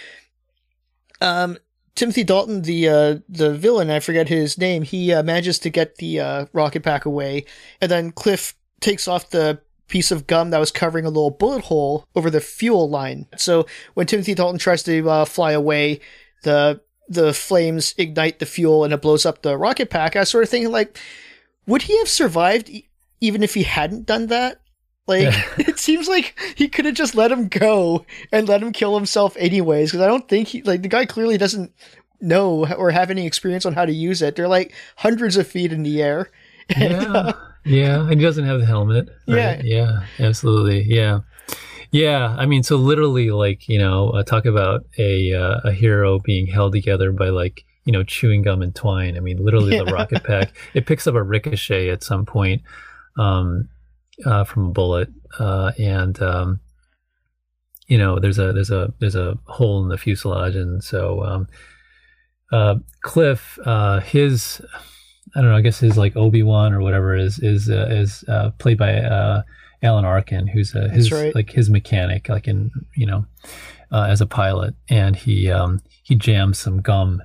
[1.20, 1.58] Um,
[1.94, 4.82] Timothy Dalton, the uh, the villain, I forget his name.
[4.82, 7.46] He uh, manages to get the uh, rocket pack away,
[7.80, 11.64] and then Cliff takes off the piece of gum that was covering a little bullet
[11.64, 13.26] hole over the fuel line.
[13.36, 16.00] So when Timothy Dalton tries to uh, fly away,
[16.42, 20.16] the the flames ignite the fuel and it blows up the rocket pack.
[20.16, 20.98] I was sort of thinking like,
[21.66, 22.88] would he have survived e-
[23.20, 24.60] even if he hadn't done that?
[25.06, 28.96] Like it seems like he could have just let him go and let him kill
[28.96, 29.90] himself anyways.
[29.90, 31.72] Because I don't think he like the guy clearly doesn't
[32.20, 34.36] know or have any experience on how to use it.
[34.36, 36.30] They're like hundreds of feet in the air.
[36.74, 37.32] And, yeah, uh,
[37.64, 39.08] yeah, and he doesn't have the helmet.
[39.28, 39.64] Right?
[39.64, 41.20] Yeah, yeah, absolutely, yeah,
[41.92, 42.34] yeah.
[42.36, 46.48] I mean, so literally, like you know, uh, talk about a uh, a hero being
[46.48, 49.16] held together by like you know chewing gum and twine.
[49.16, 49.84] I mean, literally, yeah.
[49.84, 52.62] the rocket pack it picks up a ricochet at some point.
[53.16, 53.68] Um,
[54.24, 56.60] uh, from a bullet, uh, and um,
[57.86, 61.48] you know there's a there's a there's a hole in the fuselage, and so um,
[62.52, 64.60] uh, Cliff, uh, his
[65.34, 68.24] I don't know, I guess his like Obi Wan or whatever is is uh, is
[68.28, 69.42] uh, played by
[69.82, 71.34] Alan Arkin, who's his right.
[71.34, 73.26] like his mechanic, like in you know
[73.92, 77.22] as a pilot, and he um, he jams some gum.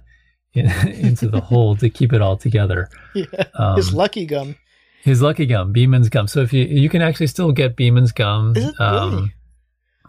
[0.54, 2.90] In, into the hole to keep it all together.
[3.16, 4.58] Yeah, um, his lucky gum.
[5.04, 6.28] His lucky gum, Beeman's gum.
[6.28, 8.56] So if you you can actually still get Beeman's gum.
[8.56, 9.34] Is it um, really?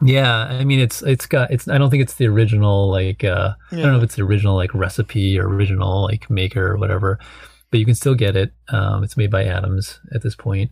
[0.05, 3.55] Yeah, I mean it's it's got it's I don't think it's the original like uh
[3.71, 3.79] yeah.
[3.79, 7.19] I don't know if it's the original like recipe or original like maker or whatever,
[7.71, 8.53] but you can still get it.
[8.69, 10.71] Um, it's made by Adams at this point.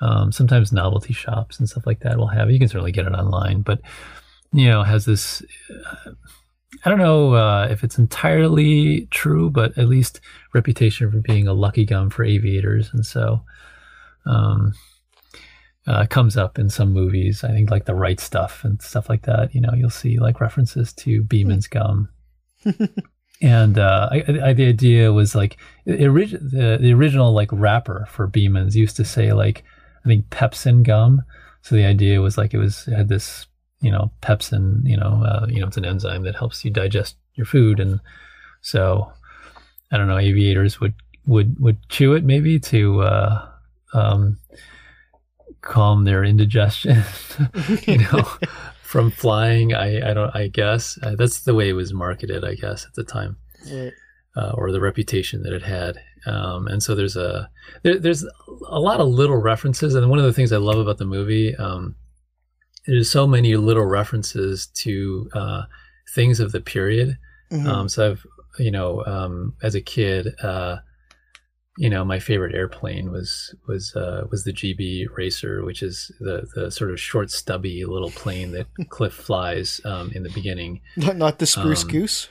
[0.00, 2.52] Um, sometimes novelty shops and stuff like that will have it.
[2.52, 3.80] You can certainly get it online, but
[4.52, 5.42] you know has this.
[5.70, 6.12] Uh,
[6.84, 10.20] I don't know uh, if it's entirely true, but at least
[10.52, 13.42] reputation for being a lucky gum for aviators, and so
[14.26, 14.72] um,
[15.86, 17.44] uh, comes up in some movies.
[17.44, 19.54] I think like the right stuff and stuff like that.
[19.54, 22.08] You know, you'll see like references to Beeman's gum.
[23.42, 28.26] and uh, I, I, the idea was like the, the, the original like wrapper for
[28.26, 29.64] Beeman's used to say like
[30.04, 31.22] I think pepsin gum.
[31.62, 33.46] So the idea was like it was it had this
[33.84, 37.16] you know pepsin you know uh, you know it's an enzyme that helps you digest
[37.34, 37.78] your food.
[37.78, 38.00] And
[38.62, 39.12] so
[39.92, 40.94] I don't know aviators would
[41.26, 43.48] would would chew it maybe to uh,
[43.92, 44.38] um,
[45.60, 47.02] calm their indigestion
[47.86, 48.22] you know
[48.82, 49.74] from flying.
[49.74, 52.94] I I don't I guess uh, that's the way it was marketed I guess at
[52.94, 53.36] the time
[54.36, 56.00] uh, or the reputation that it had.
[56.26, 57.50] Um, and so there's a
[57.82, 58.24] there, there's
[58.66, 59.94] a lot of little references.
[59.94, 61.96] And one of the things I love about the movie um,
[62.86, 65.62] there's so many little references to uh,
[66.14, 67.16] things of the period.
[67.50, 67.66] Mm-hmm.
[67.66, 68.26] Um, so I've,
[68.58, 70.78] you know, um, as a kid, uh,
[71.76, 76.12] you know, my favorite airplane was was uh, was the Gee Bee Racer, which is
[76.20, 80.80] the the sort of short, stubby little plane that Cliff flies um, in the beginning.
[80.96, 82.28] Not, not the spruce um, goose.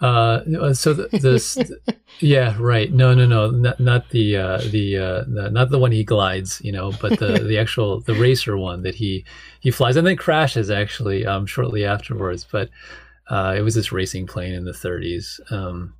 [0.00, 2.90] Uh, so the, the yeah, right.
[2.92, 6.60] No, no, no, not, not the uh, the, uh, the not the one he glides,
[6.64, 9.24] you know, but the the actual the racer one that he
[9.60, 12.46] he flies and then crashes actually um, shortly afterwards.
[12.50, 12.70] But
[13.28, 15.94] uh, it was this racing plane in the 30s, um,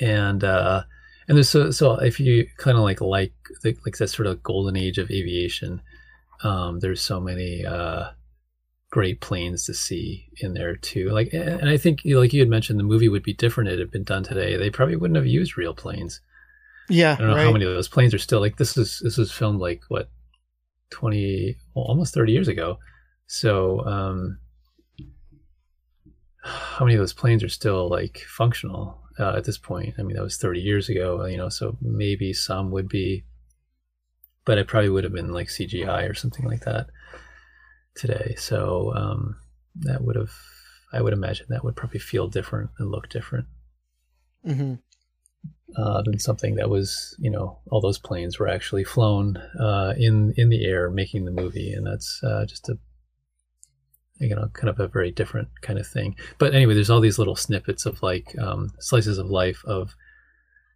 [0.00, 0.84] and uh,
[1.26, 4.42] and there's so so if you kind of like like the, like that sort of
[4.44, 5.82] golden age of aviation,
[6.44, 7.66] um, there's so many.
[7.66, 8.10] Uh,
[8.90, 11.10] great planes to see in there too.
[11.10, 13.68] Like, and I think like you had mentioned, the movie would be different.
[13.68, 14.56] if It had been done today.
[14.56, 16.20] They probably wouldn't have used real planes.
[16.88, 17.44] Yeah, I don't know right.
[17.44, 20.10] how many of those planes are still like this is this was filmed like what
[20.90, 22.78] twenty, well, almost thirty years ago.
[23.26, 24.38] So, um,
[26.42, 29.96] how many of those planes are still like functional uh, at this point?
[29.98, 31.26] I mean, that was thirty years ago.
[31.26, 33.24] You know, so maybe some would be,
[34.46, 36.86] but it probably would have been like CGI or something like that
[37.98, 38.34] today.
[38.38, 39.36] So um,
[39.76, 40.32] that would have,
[40.92, 43.46] I would imagine that would probably feel different and look different
[44.46, 44.74] mm-hmm.
[45.76, 50.32] uh, than something that was, you know, all those planes were actually flown uh, in
[50.36, 52.78] in the air making the movie, and that's uh, just a
[54.20, 56.16] you know kind of a very different kind of thing.
[56.38, 59.94] But anyway, there's all these little snippets of like um, slices of life of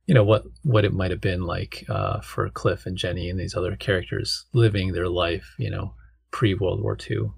[0.07, 3.39] you know what what it might have been like uh, for Cliff and Jenny and
[3.39, 5.95] these other characters living their life, you know,
[6.33, 7.31] pre World War II.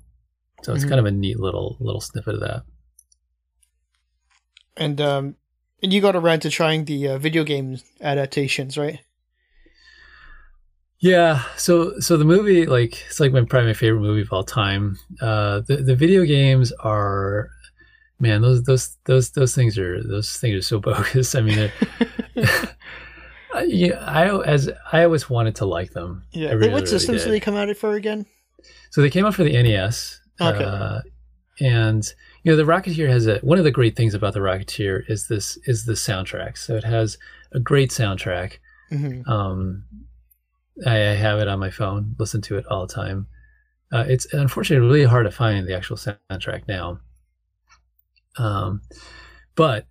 [0.62, 0.88] So it's mm-hmm.
[0.88, 2.62] kind of a neat little little snippet of that.
[4.76, 5.36] And um,
[5.82, 9.00] and you got around to trying the uh, video game adaptations, right?
[10.98, 14.42] Yeah, so so the movie, like it's like my probably my favorite movie of all
[14.42, 14.96] time.
[15.20, 17.50] Uh, the the video games are,
[18.18, 21.34] man, those those those those things are those things are so bogus.
[21.34, 21.70] I mean,
[23.66, 26.24] yeah, I as I always wanted to like them.
[26.32, 28.24] Yeah, really, what systems really did they come out for again?
[28.94, 30.20] So they came out for the NES.
[30.40, 30.62] Okay.
[30.62, 31.00] Uh,
[31.58, 32.14] and
[32.44, 35.26] you know the Rocketeer has a one of the great things about the Rocketeer is
[35.26, 36.56] this is the soundtrack.
[36.56, 37.18] So it has
[37.50, 38.58] a great soundtrack.
[38.92, 39.28] Mm-hmm.
[39.28, 39.82] Um,
[40.86, 42.14] I, I, have it on my phone.
[42.20, 43.26] Listen to it all the time.
[43.92, 47.00] Uh, it's unfortunately really hard to find the actual soundtrack now.
[48.38, 48.80] Um,
[49.56, 49.86] but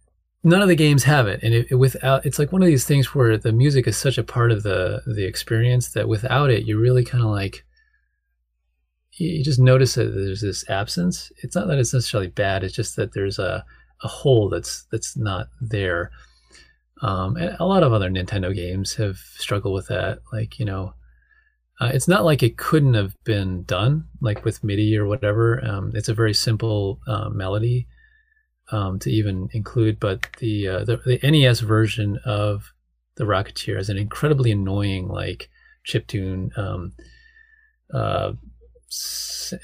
[0.46, 2.86] none of the games have it, and it, it, without it's like one of these
[2.86, 6.64] things where the music is such a part of the the experience that without it,
[6.64, 7.66] you really kind of like
[9.18, 11.32] you just notice that there's this absence.
[11.44, 13.66] It's not that it's necessarily bad; it's just that there's a
[14.04, 16.12] a hole that's that's not there.
[17.02, 20.20] Um, and a lot of other Nintendo games have struggled with that.
[20.32, 20.94] Like you know,
[21.80, 25.64] uh, it's not like it couldn't have been done, like with MIDI or whatever.
[25.66, 27.88] Um, it's a very simple uh, melody
[28.72, 32.74] um, to even include, but the, uh, the, the NES version of
[33.16, 35.50] the Rocketeer is an incredibly annoying like
[35.84, 36.52] chip tune.
[36.56, 36.94] Um,
[37.94, 38.34] uh,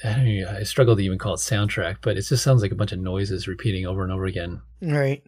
[0.04, 2.76] I, know, I struggle to even call it soundtrack, but it just sounds like a
[2.76, 4.60] bunch of noises repeating over and over again.
[4.82, 5.22] Right.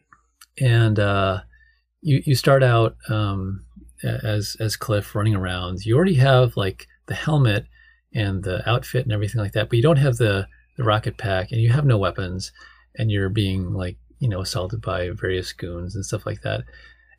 [0.61, 1.41] And uh,
[2.03, 3.65] you you start out um,
[4.03, 5.85] as as Cliff running around.
[5.87, 7.67] You already have like the helmet
[8.15, 10.47] and the outfit and everything like that, but you don't have the
[10.77, 12.53] the rocket pack, and you have no weapons,
[12.97, 16.65] and you're being like you know assaulted by various goons and stuff like that.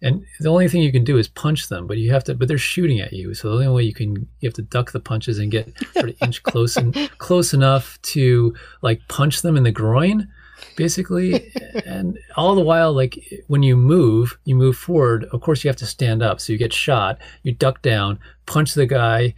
[0.03, 2.35] And the only thing you can do is punch them, but you have to.
[2.35, 4.91] But they're shooting at you, so the only way you can you have to duck
[4.91, 9.57] the punches and get sort of inch close and close enough to like punch them
[9.57, 10.27] in the groin
[10.75, 11.51] basically.
[11.85, 15.25] and all the while, like when you move, you move forward.
[15.31, 16.39] Of course, you have to stand up.
[16.39, 19.33] So you get shot, you duck down, punch the guy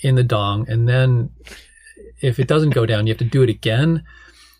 [0.00, 1.30] in the dong, and then
[2.20, 4.04] if it doesn't go down, you have to do it again.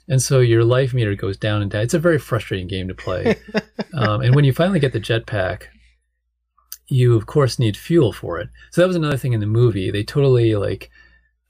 [0.09, 1.83] And so your life meter goes down and down.
[1.83, 3.37] It's a very frustrating game to play.
[3.95, 5.65] um, and when you finally get the jetpack,
[6.89, 8.49] you of course need fuel for it.
[8.71, 9.91] So that was another thing in the movie.
[9.91, 10.91] They totally like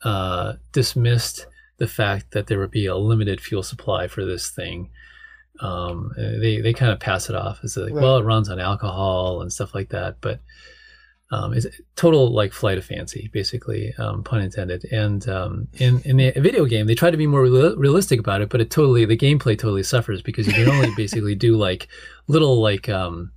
[0.04, 1.46] uh, dismissed
[1.78, 4.90] the fact that there would be a limited fuel supply for this thing.
[5.60, 8.02] Um, they they kind of pass it off as like, right.
[8.02, 10.40] well, it runs on alcohol and stuff like that, but
[11.32, 11.66] um, it's
[11.96, 14.84] total like flight of fancy, basically, um, pun intended.
[14.92, 18.42] And um, in in the video game, they try to be more real- realistic about
[18.42, 21.88] it, but it totally the gameplay totally suffers because you can only basically do like
[22.28, 23.32] little like um,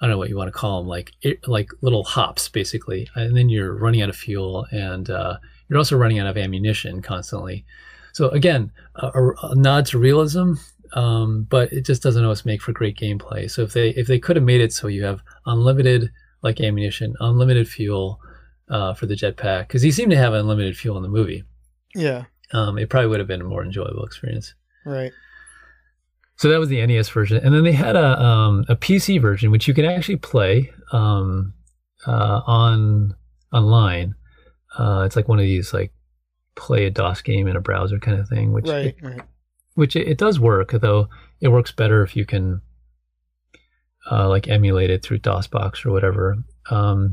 [0.00, 3.06] I don't know what you want to call them, like it, like little hops, basically,
[3.14, 5.36] and then you're running out of fuel and uh,
[5.68, 7.66] you're also running out of ammunition constantly.
[8.14, 9.10] So again, a,
[9.42, 10.54] a nod to realism,
[10.94, 13.50] um, but it just doesn't always make for great gameplay.
[13.50, 16.10] So if they if they could have made it so you have unlimited
[16.42, 18.20] like ammunition, unlimited fuel
[18.68, 21.44] uh, for the jetpack, because he seemed to have unlimited fuel in the movie.
[21.94, 24.54] Yeah, um, it probably would have been a more enjoyable experience.
[24.84, 25.12] Right.
[26.36, 29.50] So that was the NES version, and then they had a um, a PC version
[29.50, 31.52] which you can actually play um,
[32.06, 33.16] uh, on
[33.52, 34.14] online.
[34.78, 35.92] Uh, it's like one of these like
[36.54, 39.20] play a DOS game in a browser kind of thing, which right, it, right.
[39.74, 41.08] which it, it, does work, though
[41.40, 42.60] it works better if you can
[44.10, 46.36] uh, like emulate it through DOSBox or whatever.
[46.70, 47.12] Um,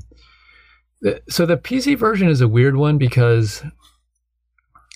[1.29, 3.63] so the PC version is a weird one because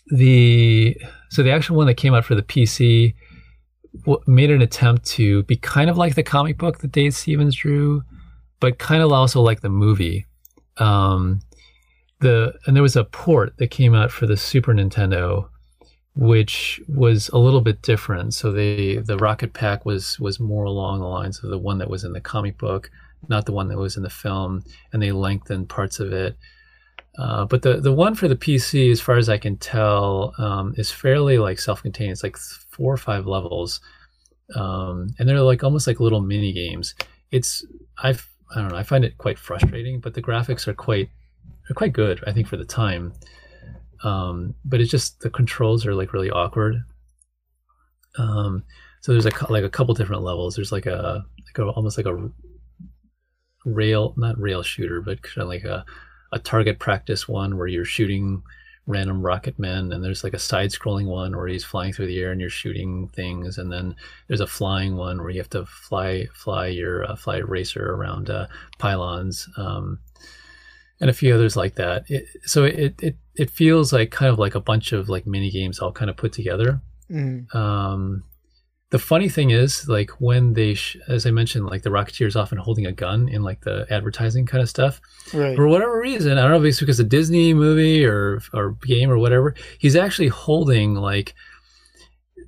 [0.08, 0.98] the
[1.30, 3.14] so the actual one that came out for the PC
[4.06, 7.56] w- made an attempt to be kind of like the comic book that Dave Stevens
[7.56, 8.04] drew,
[8.60, 10.26] but kind of also like the movie.
[10.78, 11.42] Um,
[12.22, 15.50] the and there was a port that came out for the Super Nintendo,
[16.20, 18.34] which was a little bit different.
[18.34, 21.90] So they the Rocket Pack was was more along the lines of the one that
[21.90, 22.92] was in the comic book,
[23.30, 26.38] not the one that was in the film, and they lengthened parts of it.
[27.18, 30.74] Uh, but the the one for the PC, as far as I can tell, um,
[30.78, 32.12] is fairly like self-contained.
[32.12, 33.80] It's like four or five levels,
[34.56, 36.96] um, and they're like almost like little mini games.
[37.32, 37.66] It's
[38.04, 38.78] I've I don't know.
[38.78, 41.10] I find it quite frustrating, but the graphics are quite
[41.66, 43.14] they're quite good, I think, for the time.
[44.04, 46.84] Um, but it's just the controls are like really awkward.
[48.18, 48.64] Um,
[49.02, 50.56] so there's a like a couple different levels.
[50.56, 52.30] There's like a like a, almost like a
[53.66, 55.86] rail, not rail shooter, but kind of like a
[56.32, 58.44] a target practice one where you're shooting
[58.86, 62.20] random rocket men and there's like a side scrolling one where he's flying through the
[62.20, 63.96] air and you're shooting things and then
[64.28, 68.32] there's a flying one where you have to fly fly your uh, fly racer around
[68.32, 68.48] uh,
[68.80, 70.00] pylons um,
[71.00, 72.04] and a few others like that.
[72.10, 75.50] It, so it, it it feels like kind of like a bunch of like mini
[75.50, 76.82] games all kind of put together.
[77.10, 77.56] Mm.
[77.56, 78.24] Um,
[78.90, 82.36] the funny thing is, like when they, sh- as I mentioned, like the Rocketeer is
[82.36, 85.00] often holding a gun in like the advertising kind of stuff.
[85.34, 85.56] Right.
[85.56, 89.10] For whatever reason, I don't know if it's because a Disney movie or or game
[89.10, 91.34] or whatever, he's actually holding like,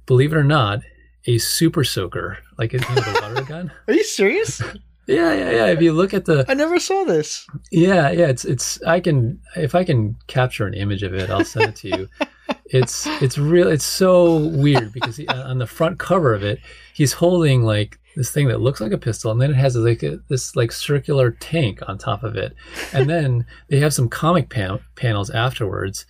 [0.08, 0.82] believe it or not,
[1.26, 3.72] a super soaker, like you know, the water gun.
[3.88, 4.62] Are you serious?
[5.12, 5.66] Yeah, yeah, yeah.
[5.68, 7.46] If you look at the, I never saw this.
[7.72, 8.28] Yeah, yeah.
[8.28, 8.82] It's it's.
[8.84, 12.10] I can if I can capture an image of it, I'll send it to you.
[12.66, 13.68] it's it's real.
[13.68, 16.60] It's so weird because he, on the front cover of it,
[16.94, 20.04] he's holding like this thing that looks like a pistol, and then it has like
[20.04, 22.56] a, this like circular tank on top of it,
[22.94, 26.06] and then they have some comic pan- panels afterwards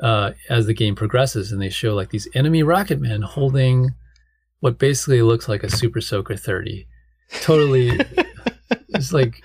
[0.00, 3.94] uh, as the game progresses, and they show like these enemy rocket men holding
[4.60, 6.86] what basically looks like a Super Soaker 30.
[7.42, 7.90] Totally,
[8.88, 9.42] it's like,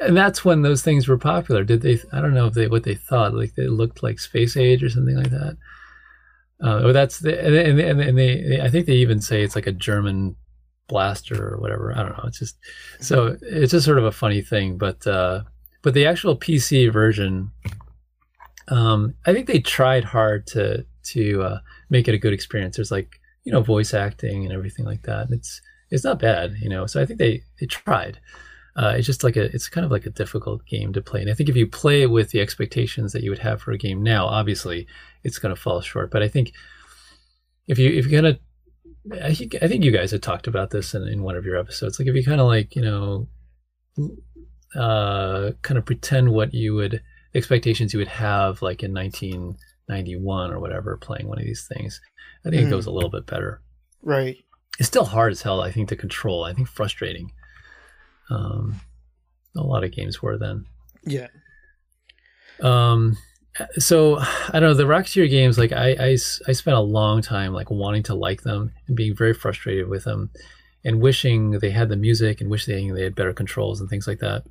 [0.00, 1.64] and that's when those things were popular.
[1.64, 2.00] Did they?
[2.12, 3.34] I don't know if they what they thought.
[3.34, 5.56] Like they looked like Space Age or something like that.
[6.62, 9.66] Uh, or that's the and, and, and they, I think they even say it's like
[9.66, 10.36] a German
[10.88, 11.92] blaster or whatever.
[11.96, 12.24] I don't know.
[12.26, 12.56] It's just
[13.00, 14.78] so it's just sort of a funny thing.
[14.78, 15.42] But uh,
[15.82, 17.50] but the actual PC version,
[18.68, 21.58] um, I think they tried hard to to uh,
[21.90, 22.76] make it a good experience.
[22.76, 25.28] There's like you know voice acting and everything like that.
[25.30, 25.60] It's
[25.92, 26.86] it's not bad, you know.
[26.86, 28.18] So I think they they tried.
[28.74, 31.20] Uh, it's just like a it's kind of like a difficult game to play.
[31.20, 33.72] And I think if you play it with the expectations that you would have for
[33.72, 34.86] a game now, obviously
[35.22, 36.10] it's going to fall short.
[36.10, 36.54] But I think
[37.68, 38.38] if you if you kind of
[39.22, 41.58] I think I think you guys had talked about this in, in one of your
[41.58, 41.98] episodes.
[41.98, 43.28] Like if you kind of like you know,
[44.74, 47.02] uh, kind of pretend what you would
[47.34, 52.00] expectations you would have like in 1991 or whatever playing one of these things,
[52.46, 52.66] I think mm.
[52.68, 53.60] it goes a little bit better.
[54.02, 54.38] Right.
[54.78, 55.60] It's still hard as hell.
[55.60, 56.44] I think to control.
[56.44, 57.32] I think frustrating.
[58.30, 58.80] Um,
[59.56, 60.64] a lot of games were then.
[61.04, 61.28] Yeah.
[62.60, 63.16] Um,
[63.76, 65.58] so I don't know the Rocketeer games.
[65.58, 66.16] Like I, I,
[66.48, 70.04] I spent a long time like wanting to like them and being very frustrated with
[70.04, 70.30] them,
[70.84, 74.20] and wishing they had the music and wishing they had better controls and things like
[74.20, 74.44] that.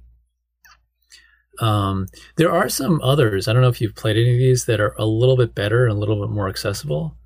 [1.59, 2.07] Um,
[2.37, 3.47] there are some others.
[3.47, 5.85] I don't know if you've played any of these that are a little bit better
[5.85, 7.17] and a little bit more accessible.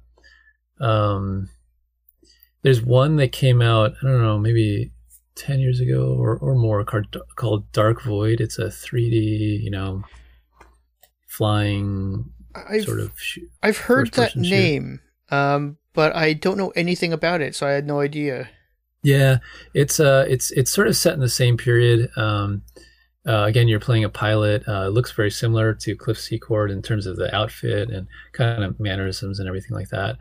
[0.80, 1.50] Um,
[2.66, 3.94] there's one that came out.
[4.02, 4.92] I don't know, maybe
[5.36, 8.42] ten years ago or, or more, called, called Dark Void.
[8.42, 10.04] It's a 3D, you know,
[11.28, 13.12] flying I've, sort of.
[13.62, 15.00] I've heard that name,
[15.30, 18.50] um, but I don't know anything about it, so I had no idea.
[19.04, 19.38] Yeah,
[19.76, 22.10] it's uh, it's it's sort of set in the same period.
[22.18, 22.64] Um,
[23.28, 24.68] uh, again, you're playing a pilot.
[24.68, 28.64] Uh, it looks very similar to Cliff Secord in terms of the outfit and kind
[28.64, 30.18] of mannerisms and everything like that.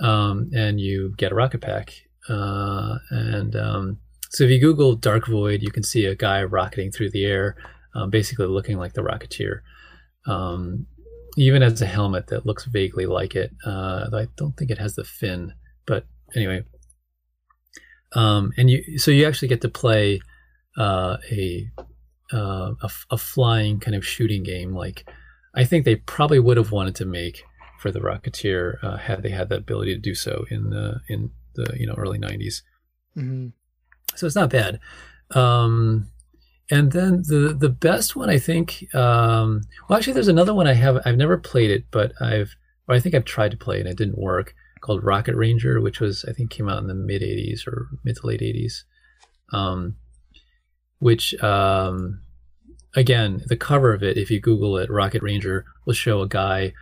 [0.00, 1.92] Um, and you get a rocket pack.
[2.28, 3.98] Uh, and um,
[4.30, 7.56] so if you Google Dark Void, you can see a guy rocketing through the air,
[7.94, 9.60] um, basically looking like the Rocketeer
[10.26, 10.86] um,
[11.36, 13.52] even as a helmet that looks vaguely like it.
[13.64, 15.52] Uh, I don't think it has the fin,
[15.86, 16.64] but anyway.
[18.14, 20.20] Um, and you, so you actually get to play
[20.78, 21.70] uh, a,
[22.32, 24.72] uh, a, a flying kind of shooting game.
[24.72, 25.08] Like
[25.54, 27.44] I think they probably would have wanted to make
[27.78, 31.30] for the Rocketeer uh, had they had the ability to do so in the in
[31.54, 32.62] the you know early '90s.
[33.16, 33.48] Mm-hmm.
[34.14, 34.80] So it's not bad.
[35.32, 36.08] Um,
[36.70, 40.74] and then the the best one I think um, well actually there's another one I
[40.74, 42.56] have I've never played it but I've
[42.88, 45.80] or I think I've tried to play it and it didn't work called Rocket Ranger
[45.80, 48.82] which was I think came out in the mid 80s or mid to late 80s
[49.52, 49.96] um,
[50.98, 52.20] which um,
[52.94, 56.72] again the cover of it if you google it Rocket Ranger will show a guy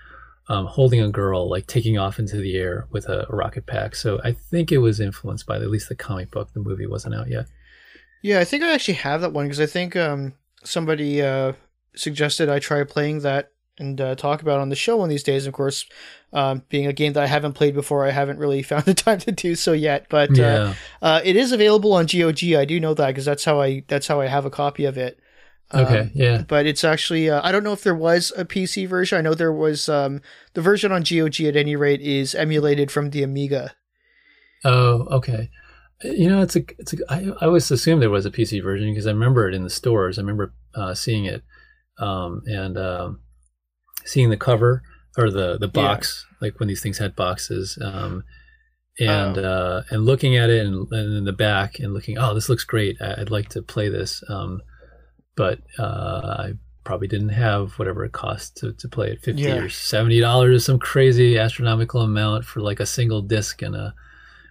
[0.49, 3.95] um, holding a girl like taking off into the air with a, a rocket pack
[3.95, 7.15] so I think it was influenced by at least the comic book the movie wasn't
[7.15, 7.47] out yet
[8.25, 10.33] yeah, I think I actually have that one because I think um,
[10.65, 11.53] somebody uh,
[11.95, 15.23] suggested I try playing that and uh, talk about on the show one of these
[15.23, 15.47] days.
[15.47, 15.85] Of course,
[16.33, 19.19] um, being a game that I haven't played before, I haven't really found the time
[19.19, 20.07] to do so yet.
[20.09, 20.73] But uh,
[21.03, 22.55] uh, it is available on GOG.
[22.55, 24.97] I do know that because that's how I that's how I have a copy of
[24.97, 25.21] it.
[25.73, 26.43] Okay, um, yeah.
[26.47, 29.19] But it's actually uh, I don't know if there was a PC version.
[29.19, 30.21] I know there was um,
[30.53, 33.75] the version on GOG at any rate is emulated from the Amiga.
[34.65, 35.51] Oh, okay.
[36.03, 38.91] You know, it's a, it's a, I, I always assumed there was a PC version
[38.91, 40.19] because I remember it in the stores.
[40.19, 41.43] I remember uh, seeing it
[41.99, 43.21] um, and um,
[44.05, 44.83] seeing the cover
[45.17, 46.47] or the the box, yeah.
[46.47, 48.25] like when these things had boxes, um,
[48.99, 49.45] and oh.
[49.45, 52.65] uh, and looking at it and, and, in the back and looking, oh, this looks
[52.65, 53.01] great.
[53.01, 54.63] I, would like to play this, um,
[55.37, 56.53] but uh, I
[56.85, 59.57] probably didn't have whatever it cost to, to play it, fifty yeah.
[59.57, 63.95] or seventy dollars, or some crazy astronomical amount for like a single disc and a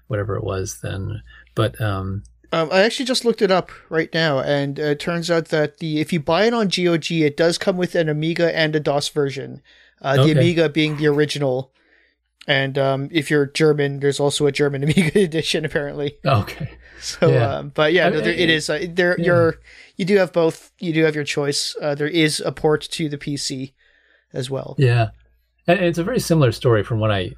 [0.08, 1.22] whatever it was then.
[1.56, 2.24] But um,
[2.54, 6.00] um, I actually just looked it up right now, and it turns out that the
[6.00, 9.10] if you buy it on GOG, it does come with an Amiga and a DOS
[9.10, 9.62] version.
[10.02, 10.34] Uh, okay.
[10.34, 11.72] The Amiga being the original,
[12.48, 16.18] and um, if you're German, there's also a German Amiga edition apparently.
[16.26, 16.72] Okay.
[17.00, 17.56] So, yeah.
[17.56, 18.70] Um, but yeah, no, there, it is.
[18.70, 19.26] Uh, there, yeah.
[19.26, 19.56] you're
[19.98, 20.72] you do have both.
[20.80, 21.76] You do have your choice.
[21.82, 23.74] Uh, there is a port to the PC
[24.32, 24.76] as well.
[24.78, 25.10] Yeah,
[25.68, 27.32] and it's a very similar story from what I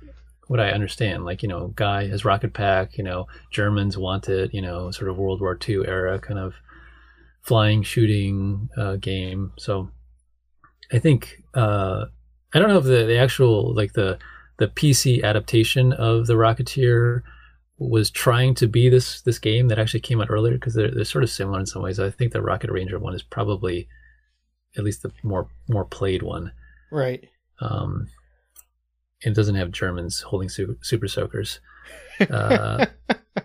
[0.48, 1.26] what I understand.
[1.26, 5.10] Like, you know, guy has rocket pack, you know, Germans want it, you know, sort
[5.10, 6.54] of World War II era kind of
[7.42, 9.52] flying shooting uh, game.
[9.58, 9.90] So
[10.92, 12.06] I think uh,
[12.54, 14.20] I don't know if the, the actual like the
[14.58, 17.22] the PC adaptation of the Rocketeer
[17.78, 21.04] was trying to be this this game that actually came out earlier because they're, they're
[21.04, 22.00] sort of similar in some ways.
[22.00, 23.88] I think the Rocket Ranger one is probably
[24.78, 26.52] at least the more more played one.
[26.92, 27.28] Right.
[27.60, 28.08] Um,
[29.22, 31.60] it doesn't have Germans holding super, super soakers.
[32.30, 32.86] Uh,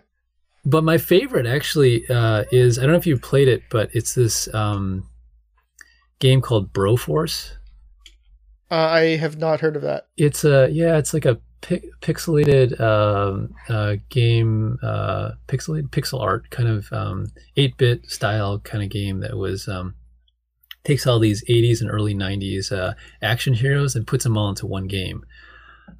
[0.64, 4.14] but my favorite actually uh, is I don't know if you've played it, but it's
[4.14, 5.08] this um,
[6.18, 7.52] game called Broforce.
[8.70, 10.06] Uh, I have not heard of that.
[10.16, 16.50] It's a yeah, it's like a pi- pixelated um, uh, game, uh, pixelated pixel art
[16.50, 19.94] kind of um, eight bit style kind of game that was um,
[20.84, 24.66] takes all these 80s and early 90s uh, action heroes and puts them all into
[24.66, 25.24] one game.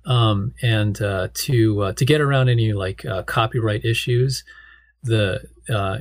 [0.07, 4.45] Um, and uh, to uh, to get around any like copyright issues,
[5.03, 5.41] the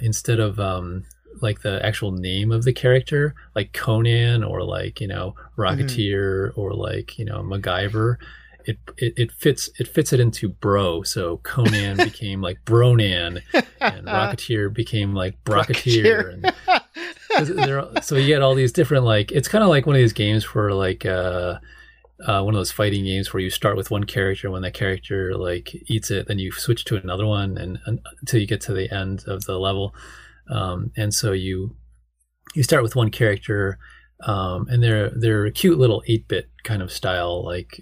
[0.02, 1.06] instead of um,
[1.42, 6.74] like the actual name of the character, like Conan or like you know Rocketeer or
[6.74, 8.18] like you know MacGyver,
[8.66, 11.04] it, it it fits it fits it into bro.
[11.04, 13.42] So Conan became like Bronan,
[13.82, 16.34] and Rocketeer became like Brocketeer.
[16.34, 16.54] And,
[18.04, 20.44] so you get all these different like it's kind of like one of these games
[20.44, 21.60] for like uh,
[22.26, 25.36] uh, one of those fighting games where you start with one character when that character
[25.36, 28.74] like eats it then you switch to another one and, and until you get to
[28.74, 29.96] the end of the level
[30.50, 31.76] um, and so you
[32.56, 33.78] you start with one character
[34.26, 37.80] um, and they're they're cute little 8-bit kind of style like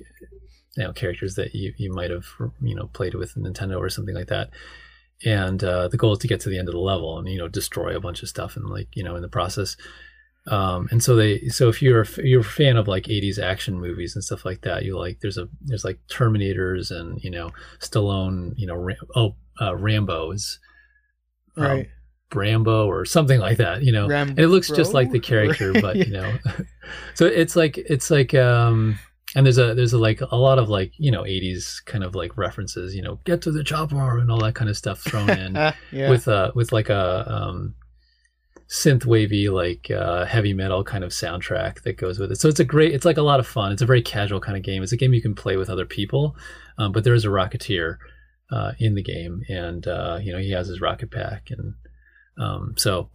[0.75, 2.25] you know characters that you, you might have
[2.61, 4.49] you know played with Nintendo or something like that
[5.25, 7.37] and uh, the goal is to get to the end of the level and you
[7.37, 9.75] know destroy a bunch of stuff and like you know in the process
[10.47, 13.79] um, and so they so if you're a, you're a fan of like 80s action
[13.79, 17.49] movies and stuff like that you like there's a there's like terminators and you know
[17.79, 20.59] stallone you know Ram, oh uh, rambo is
[21.57, 21.89] um, Right.
[22.29, 24.07] Brambo or something like that you know?
[24.07, 26.33] Ram- and it looks just like the character but you know.
[27.15, 28.97] So it's like it's like um
[29.35, 32.15] and there's a there's a like a lot of like you know 80s kind of
[32.15, 35.29] like references you know get to the chopper and all that kind of stuff thrown
[35.29, 36.09] in Ah, yeah.
[36.09, 37.75] with uh with like a um
[38.69, 42.37] synth wavy like uh heavy metal kind of soundtrack that goes with it.
[42.39, 43.71] So it's a great it's like a lot of fun.
[43.73, 44.81] It's a very casual kind of game.
[44.83, 46.35] It's a game you can play with other people
[46.77, 47.97] um, but there is a rocketeer
[48.51, 51.73] uh in the game and uh you know he has his rocket pack and
[52.37, 53.09] um so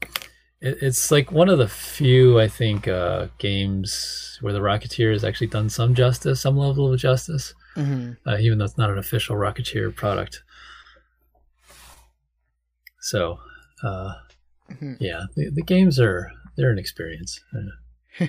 [0.61, 5.25] it, it's like one of the few i think uh games where the rocketeer has
[5.25, 8.16] actually done some justice some level of justice Mhm.
[8.27, 10.43] uh, even though it's not an official Rocketeer product.
[13.01, 13.39] So,
[13.83, 14.12] uh,
[14.70, 14.97] Mhm.
[15.01, 17.41] yeah, the, the games are they're an experience.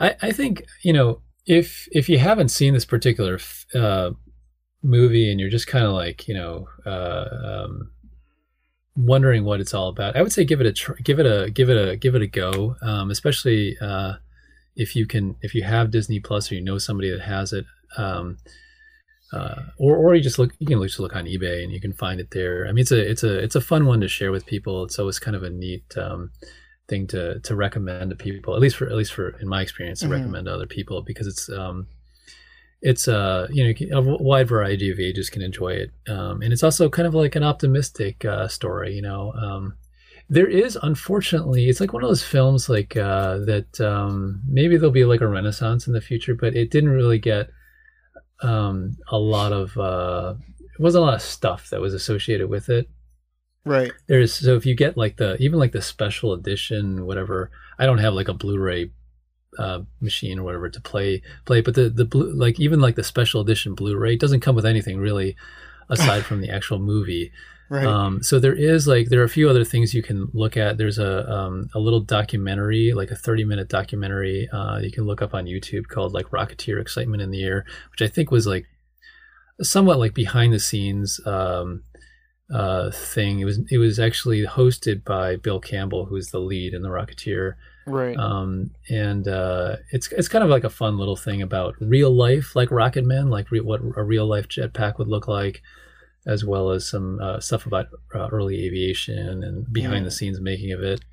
[0.00, 4.10] I I think you know if if you haven't seen this particular f- uh,
[4.82, 7.24] movie and you're just kind of like you know uh,
[7.64, 7.90] um,
[8.96, 11.50] wondering what it's all about, I would say give it a tr- give it a
[11.50, 13.76] give it a give it a go, um, especially.
[13.80, 14.14] Uh,
[14.78, 17.64] if you can if you have disney plus or you know somebody that has it
[17.96, 18.36] um,
[19.32, 21.94] uh, or or you just look you can just look on ebay and you can
[21.94, 24.30] find it there i mean it's a it's a it's a fun one to share
[24.30, 26.30] with people it's always kind of a neat um,
[26.88, 30.00] thing to to recommend to people at least for at least for in my experience
[30.00, 30.10] to Mhm.
[30.12, 31.86] recommend to other people because it's um
[32.82, 36.62] it's a you know a wide variety of ages can enjoy it um, and it's
[36.62, 39.76] also kind of like an optimistic uh, story you know um,
[40.28, 44.90] there is unfortunately it's like one of those films like uh, that um, maybe there'll
[44.90, 47.48] be like a renaissance in the future but it didn't really get
[48.42, 52.68] um, a lot of uh, it wasn't a lot of stuff that was associated with
[52.68, 52.90] it
[53.64, 53.92] right.
[54.06, 57.98] there's so if you get like the even like the special edition whatever i don't
[57.98, 58.90] have like a blu-ray
[59.58, 63.04] uh, machine or whatever to play play but the the blue like even like the
[63.04, 65.36] special edition blu-ray doesn't come with anything really
[65.88, 67.32] aside from the actual movie
[67.68, 67.84] Right.
[67.84, 70.78] um, so there is like there are a few other things you can look at.
[70.78, 75.20] There's a um, a little documentary, like a 30 minute documentary, uh, you can look
[75.20, 78.66] up on YouTube called like Rocketeer Excitement in the Air, which I think was like
[79.60, 81.82] somewhat like behind the scenes um,
[82.54, 83.40] uh, thing.
[83.40, 87.54] It was it was actually hosted by Bill Campbell, who's the lead in the Rocketeer
[87.86, 88.16] right.
[88.16, 92.54] um, and uh, it's it's kind of like a fun little thing about real life,
[92.54, 95.62] like Rocket Man, like re- what a real life jetpack would look like,
[96.26, 100.72] as well as some uh, stuff about uh, early aviation and behind the scenes making
[100.72, 101.04] of it.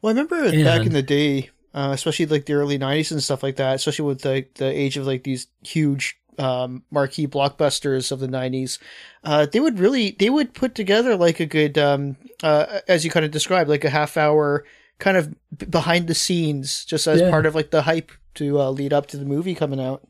[0.00, 3.42] Well, I remember back in the day, uh, especially like the early '90s and stuff
[3.42, 3.76] like that.
[3.76, 8.78] Especially with the the age of like these huge um, marquee blockbusters of the '90s,
[9.24, 13.10] uh, they would really they would put together like a good, um, uh, as you
[13.10, 14.64] kind of described, like a half hour
[14.98, 15.34] kind of
[15.70, 17.30] behind the scenes, just as Yeah.
[17.30, 20.06] part of like the hype to uh, lead up to the movie coming out.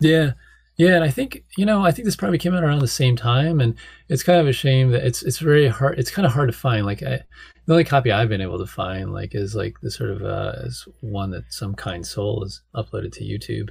[0.00, 0.32] Yeah,
[0.76, 3.16] yeah, and I think you know I think this probably came out around the same
[3.16, 3.74] time, and
[4.08, 5.98] it's kind of a shame that it's it's very hard.
[5.98, 6.84] It's kind of hard to find.
[6.84, 7.20] Like I,
[7.66, 10.52] the only copy I've been able to find like is like the sort of uh,
[10.64, 13.70] is one that some kind soul has uploaded to YouTube.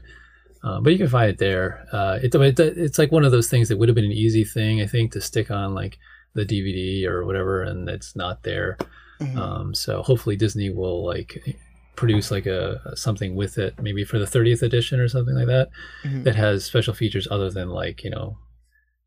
[0.64, 1.86] Uh, but you can find it there.
[1.91, 4.45] Uh, it, it, it's like one of those things that would have been an easy
[4.45, 5.99] thing, I think, to stick on like
[6.36, 8.78] the DVD or whatever, and it's not there.
[9.24, 9.38] Mhm.
[9.38, 11.57] Um, so hopefully Disney will like
[11.95, 15.69] produce like a something with it, maybe for the 30th edition or something like that,
[16.03, 16.24] mm-hmm.
[16.24, 18.38] that has special features other than like you know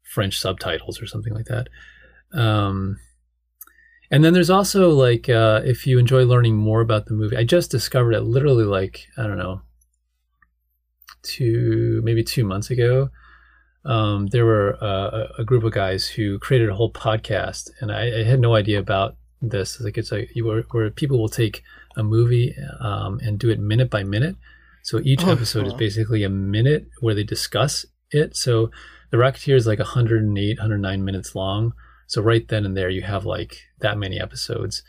[0.02, 1.68] French subtitles or something like that.
[2.32, 2.98] Um,
[4.10, 7.44] and then there's also like uh, if you enjoy learning more about the movie, I
[7.44, 9.62] just discovered it literally like I don't know,
[11.22, 13.10] two maybe two months ago.
[13.84, 18.20] Um, there were uh, a group of guys who created a whole podcast, and I,
[18.20, 19.80] I had no idea about this.
[19.80, 21.62] Like it's like where, where people will take
[21.96, 24.36] a movie um, and do it minute by minute.
[24.82, 28.36] So each oh, episode is basically a minute where they discuss it.
[28.36, 28.70] So
[29.10, 31.72] the Rocketeer is like 108, 109 minutes long.
[32.06, 34.82] So right then and there, you have like that many episodes,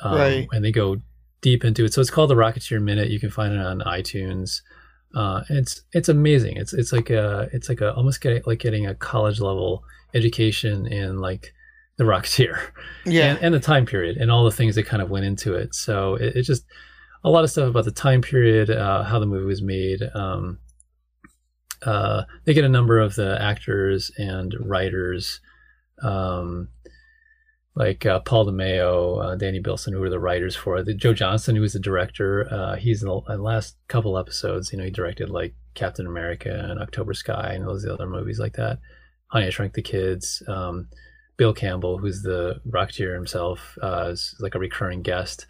[0.00, 0.48] um, right.
[0.50, 0.96] and they go
[1.40, 1.92] deep into it.
[1.92, 3.10] So it's called the Rocketeer Minute.
[3.10, 4.60] You can find it on iTunes.
[5.14, 6.56] Uh, it's it's amazing.
[6.56, 9.84] It's it's like a it's like a almost get, like getting a college level
[10.14, 11.54] education in like
[11.96, 12.58] the Rocketeer,
[13.06, 15.54] yeah, and, and, the time period and all the things that kind of went into
[15.54, 15.74] it.
[15.74, 16.64] So it, it's just
[17.22, 20.02] a lot of stuff about the time period, uh, how the movie was made.
[20.14, 20.58] Um,
[21.84, 25.40] uh, they get a number of the actors and writers,
[26.02, 26.68] um,
[27.74, 30.96] like uh, Paul DeMeo, uh, Danny Bilson, who were the writers for it.
[30.96, 34.72] Joe Johnston, who was the director, uh, he's in the, in the, last couple episodes.
[34.72, 38.38] You know, he directed like Captain America and October Sky and all those other movies
[38.38, 38.78] like that.
[39.28, 40.42] Honey, I Shrunk the Kids.
[40.46, 40.88] Um,
[41.36, 45.46] Bill Campbell, who's the Rocketeer himself, uh, is like a recurring guest.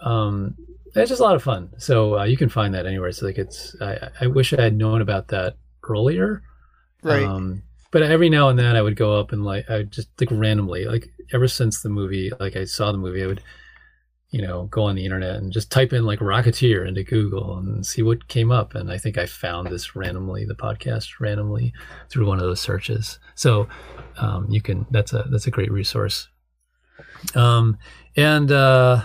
[0.00, 0.56] Um,
[0.94, 1.70] it's just a lot of fun.
[1.78, 3.12] So uh, you can find that anywhere.
[3.12, 5.56] So like it's, I, I wish I had known about that
[5.88, 6.42] earlier.
[7.02, 7.24] Right.
[7.24, 10.08] Um, but every now and then I would go up and like, I would just
[10.20, 13.42] like randomly, like ever since the movie, like I saw the movie, I would,
[14.32, 17.86] you know, go on the internet and just type in like Rocketeer into Google and
[17.86, 18.74] see what came up.
[18.74, 21.72] And I think I found this randomly, the podcast randomly
[22.10, 23.18] through one of those searches.
[23.36, 23.68] So
[24.16, 26.28] um, you can, that's a, that's a great resource.
[27.34, 27.78] Um,
[28.16, 29.02] and, uh,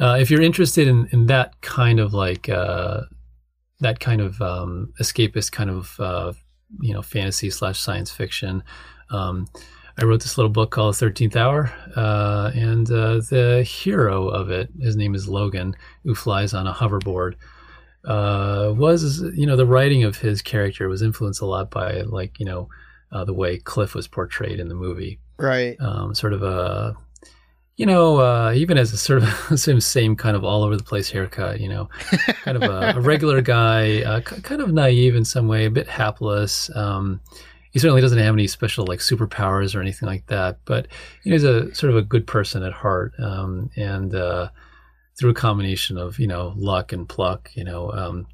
[0.00, 3.02] uh, if you're interested in, in that kind of like uh,
[3.80, 6.32] that kind of um, escapist kind of uh,
[6.80, 8.64] you know fantasy slash science fiction,
[9.10, 9.46] um,
[9.98, 14.70] I wrote this little book called Thirteenth Hour, uh, and uh, the hero of it,
[14.80, 15.74] his name is Logan,
[16.04, 17.34] who flies on a hoverboard.
[18.04, 22.40] Uh, was you know the writing of his character was influenced a lot by like
[22.40, 22.68] you know
[23.26, 25.76] the way Cliff was portrayed in the movie, right?
[25.80, 26.96] Um, sort of a
[27.76, 29.28] you know, uh, even as a sort of
[29.58, 31.88] same, same kind of all over the place haircut, you know,
[32.42, 35.70] kind of a, a regular guy, uh, c- kind of naive in some way, a
[35.70, 36.70] bit hapless.
[36.76, 37.20] Um,
[37.72, 40.88] he certainly doesn't have any special like superpowers or anything like that, but
[41.24, 43.14] he's a sort of a good person at heart.
[43.18, 44.50] Um, and uh,
[45.18, 48.26] through a combination of you know luck and pluck, you know, um,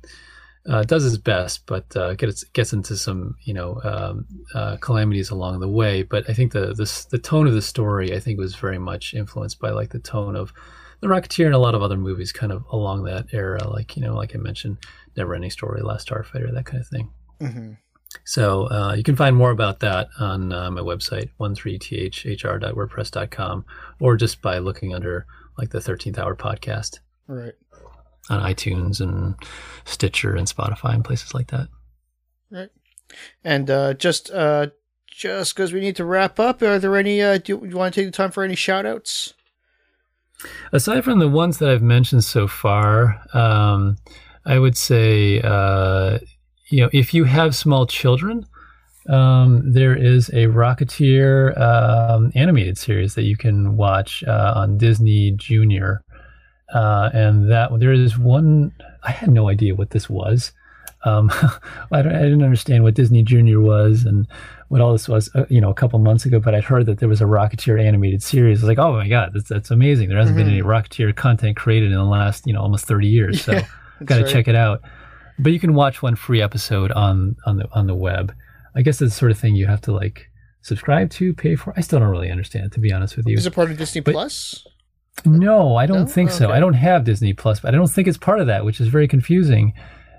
[0.69, 5.31] uh, does his best, but uh, gets gets into some you know um, uh, calamities
[5.31, 6.03] along the way.
[6.03, 9.15] But I think the, the the tone of the story I think was very much
[9.15, 10.53] influenced by like the tone of
[11.01, 14.03] the Rocketeer and a lot of other movies kind of along that era, like you
[14.03, 14.79] know, like I mentioned,
[15.17, 17.11] Never Ending Story, Last Starfighter, that kind of thing.
[17.41, 17.73] Mm-hmm.
[18.25, 23.67] So uh, you can find more about that on uh, my website, 13thr.wordpress.com,
[24.01, 25.27] or just by looking under
[25.59, 27.01] like the 13th Hour podcast.
[27.27, 27.53] Right
[28.31, 29.35] on iTunes and
[29.85, 31.69] Stitcher and Spotify and places like that.
[32.51, 32.71] Right.
[33.45, 34.69] And uh, just uh,
[35.07, 37.23] just because we need to wrap up, are there any?
[37.23, 39.35] Uh, do you, want to take the time for any shout outs?
[40.73, 43.97] Aside from the ones that I've mentioned so far, um,
[44.45, 46.19] I would say, uh,
[46.69, 48.47] you know, if you have small children,
[49.09, 55.33] um, there is a Rocketeer um, animated series that you can watch uh, on Disney
[55.33, 56.03] Junior.
[56.75, 60.53] Uh, and that there is one, I had no idea what this was.
[61.05, 61.31] Um,
[61.93, 64.27] I, I, didn't understand what Disney Junior was and
[64.69, 66.41] what all this was, uh, you know, a couple months ago.
[66.41, 68.59] But I'd heard that there was a Rocketeer animated series.
[68.59, 70.09] I was like, oh my god, that's, that's amazing!
[70.09, 70.47] There hasn't mm-hmm.
[70.47, 73.43] been any Rocketeer content created in the last, you know, almost thirty years.
[73.43, 73.67] So, yeah,
[74.05, 74.33] got to right.
[74.33, 74.83] check it out.
[75.39, 78.35] But you can watch one free episode on on the on the web.
[78.75, 80.31] I guess it's the sort of thing you have to like
[80.63, 81.73] subscribe to, pay for.
[81.77, 83.37] I still don't really understand, to be honest with you.
[83.37, 84.67] Is it part of Disney but, Plus?
[85.25, 86.07] No, I don't no?
[86.07, 86.51] think so.
[86.51, 88.89] I don't have Disney Plus, but I don't think it's part of that, which is
[88.89, 89.73] very confusing.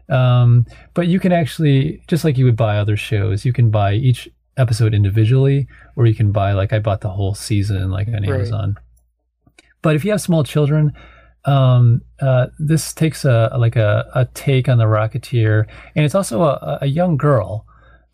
[0.10, 3.94] Um, but you can actually, just like you would buy other shows, you can buy
[3.94, 8.16] each episode individually, or you can buy like I bought the whole season like on
[8.16, 8.30] right.
[8.30, 8.78] Amazon.
[9.82, 10.94] But if you have small children,
[11.46, 15.66] um, uh, this takes a like a, a take on the Rocketeer,
[15.96, 17.66] and it's also a, a young girl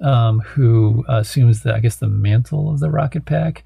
[0.02, 3.64] um, who assumes the I guess the mantle of the Rocket Pack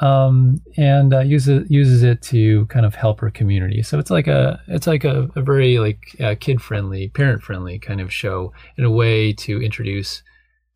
[0.00, 3.82] um, and uh, uses uses it to kind of help her community.
[3.82, 7.78] So it's like a it's like a, a very like uh, kid friendly, parent friendly
[7.78, 10.22] kind of show in a way to introduce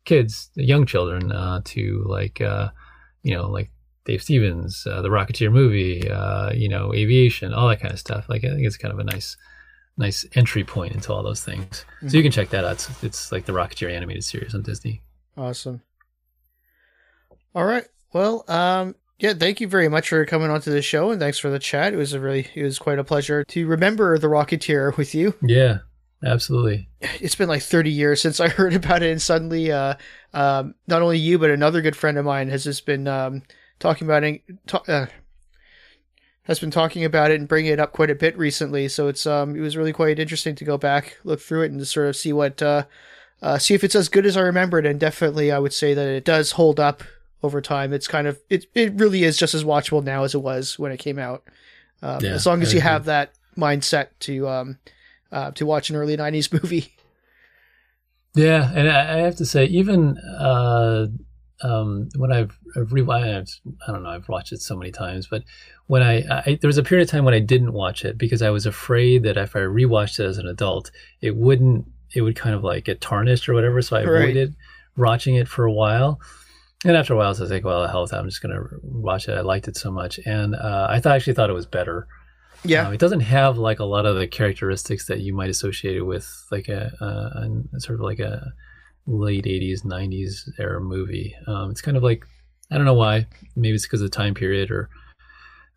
[0.05, 2.69] kids, young children, uh, to like uh,
[3.23, 3.71] you know like
[4.05, 8.27] Dave Stevens, uh, the Rocketeer movie, uh, you know, aviation, all that kind of stuff.
[8.29, 9.37] Like I think it's kind of a nice,
[9.97, 11.85] nice entry point into all those things.
[11.97, 12.09] Mm-hmm.
[12.09, 12.73] So you can check that out.
[12.73, 15.01] It's, it's like the Rocketeer animated series on Disney.
[15.37, 15.81] Awesome.
[17.53, 17.85] All right.
[18.13, 21.49] Well, um, yeah, thank you very much for coming onto the show and thanks for
[21.49, 21.93] the chat.
[21.93, 25.35] It was a really, it was quite a pleasure to remember the Rocketeer with you.
[25.43, 25.79] Yeah,
[26.25, 26.89] absolutely.
[27.01, 29.93] It's been like 30 years since I heard about it, and suddenly, uh,
[30.33, 33.43] um, not only you, but another good friend of mine has just been, um,
[33.81, 34.41] talking about it,
[34.87, 35.07] uh,
[36.43, 38.87] has been talking about it and bringing it up quite a bit recently.
[38.87, 41.79] So it's, um, it was really quite interesting to go back, look through it and
[41.79, 42.85] to sort of see what, uh,
[43.41, 44.85] uh, see if it's as good as I remembered.
[44.85, 47.03] And definitely, I would say that it does hold up
[47.43, 47.93] over time.
[47.93, 50.91] It's kind of it it really is just as watchable now as it was when
[50.91, 51.43] it came out.
[52.01, 54.77] Um, yeah, as long as you have that mindset to um
[55.31, 56.93] uh, to watch an early '90s movie.
[58.33, 61.07] Yeah, and I, have to say, even uh,
[61.63, 65.43] um, when I've, I've rewatched, I don't know, I've watched it so many times, but
[65.87, 68.41] when I, I, there was a period of time when I didn't watch it because
[68.41, 70.91] I was afraid that if I rewatched it as an adult,
[71.21, 71.85] it wouldn't,
[72.15, 73.81] it would kind of like get tarnished or whatever.
[73.81, 74.55] So I avoided
[74.95, 75.09] right.
[75.09, 76.19] watching it for a while.
[76.83, 78.19] And after a while, I was like, well, hell, with that.
[78.19, 79.37] I'm just going to watch it.
[79.37, 80.19] I liked it so much.
[80.25, 82.07] And uh, I thought, actually thought it was better.
[82.63, 82.87] Yeah.
[82.87, 86.01] Um, it doesn't have like a lot of the characteristics that you might associate it
[86.01, 88.51] with like a, a, a sort of like a
[89.07, 91.35] late 80s, 90s era movie.
[91.47, 92.25] Um, it's kind of like,
[92.71, 93.27] I don't know why.
[93.55, 94.89] Maybe it's because of the time period or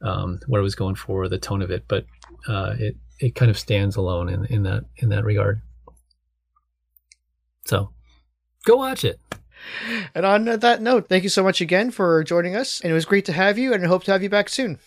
[0.02, 2.06] um, what I was going for, the tone of it, but
[2.48, 5.60] uh, it, it kind of stands alone in, in that in that regard.
[7.64, 7.90] So
[8.64, 9.18] go watch it.
[10.14, 12.80] And on that note, thank you so much again for joining us.
[12.80, 14.78] And it was great to have you, and I hope to have you back soon.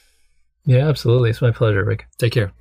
[0.66, 1.32] Yeah, absolutely.
[1.32, 2.06] It's my pleasure, Rick.
[2.20, 2.52] Take care.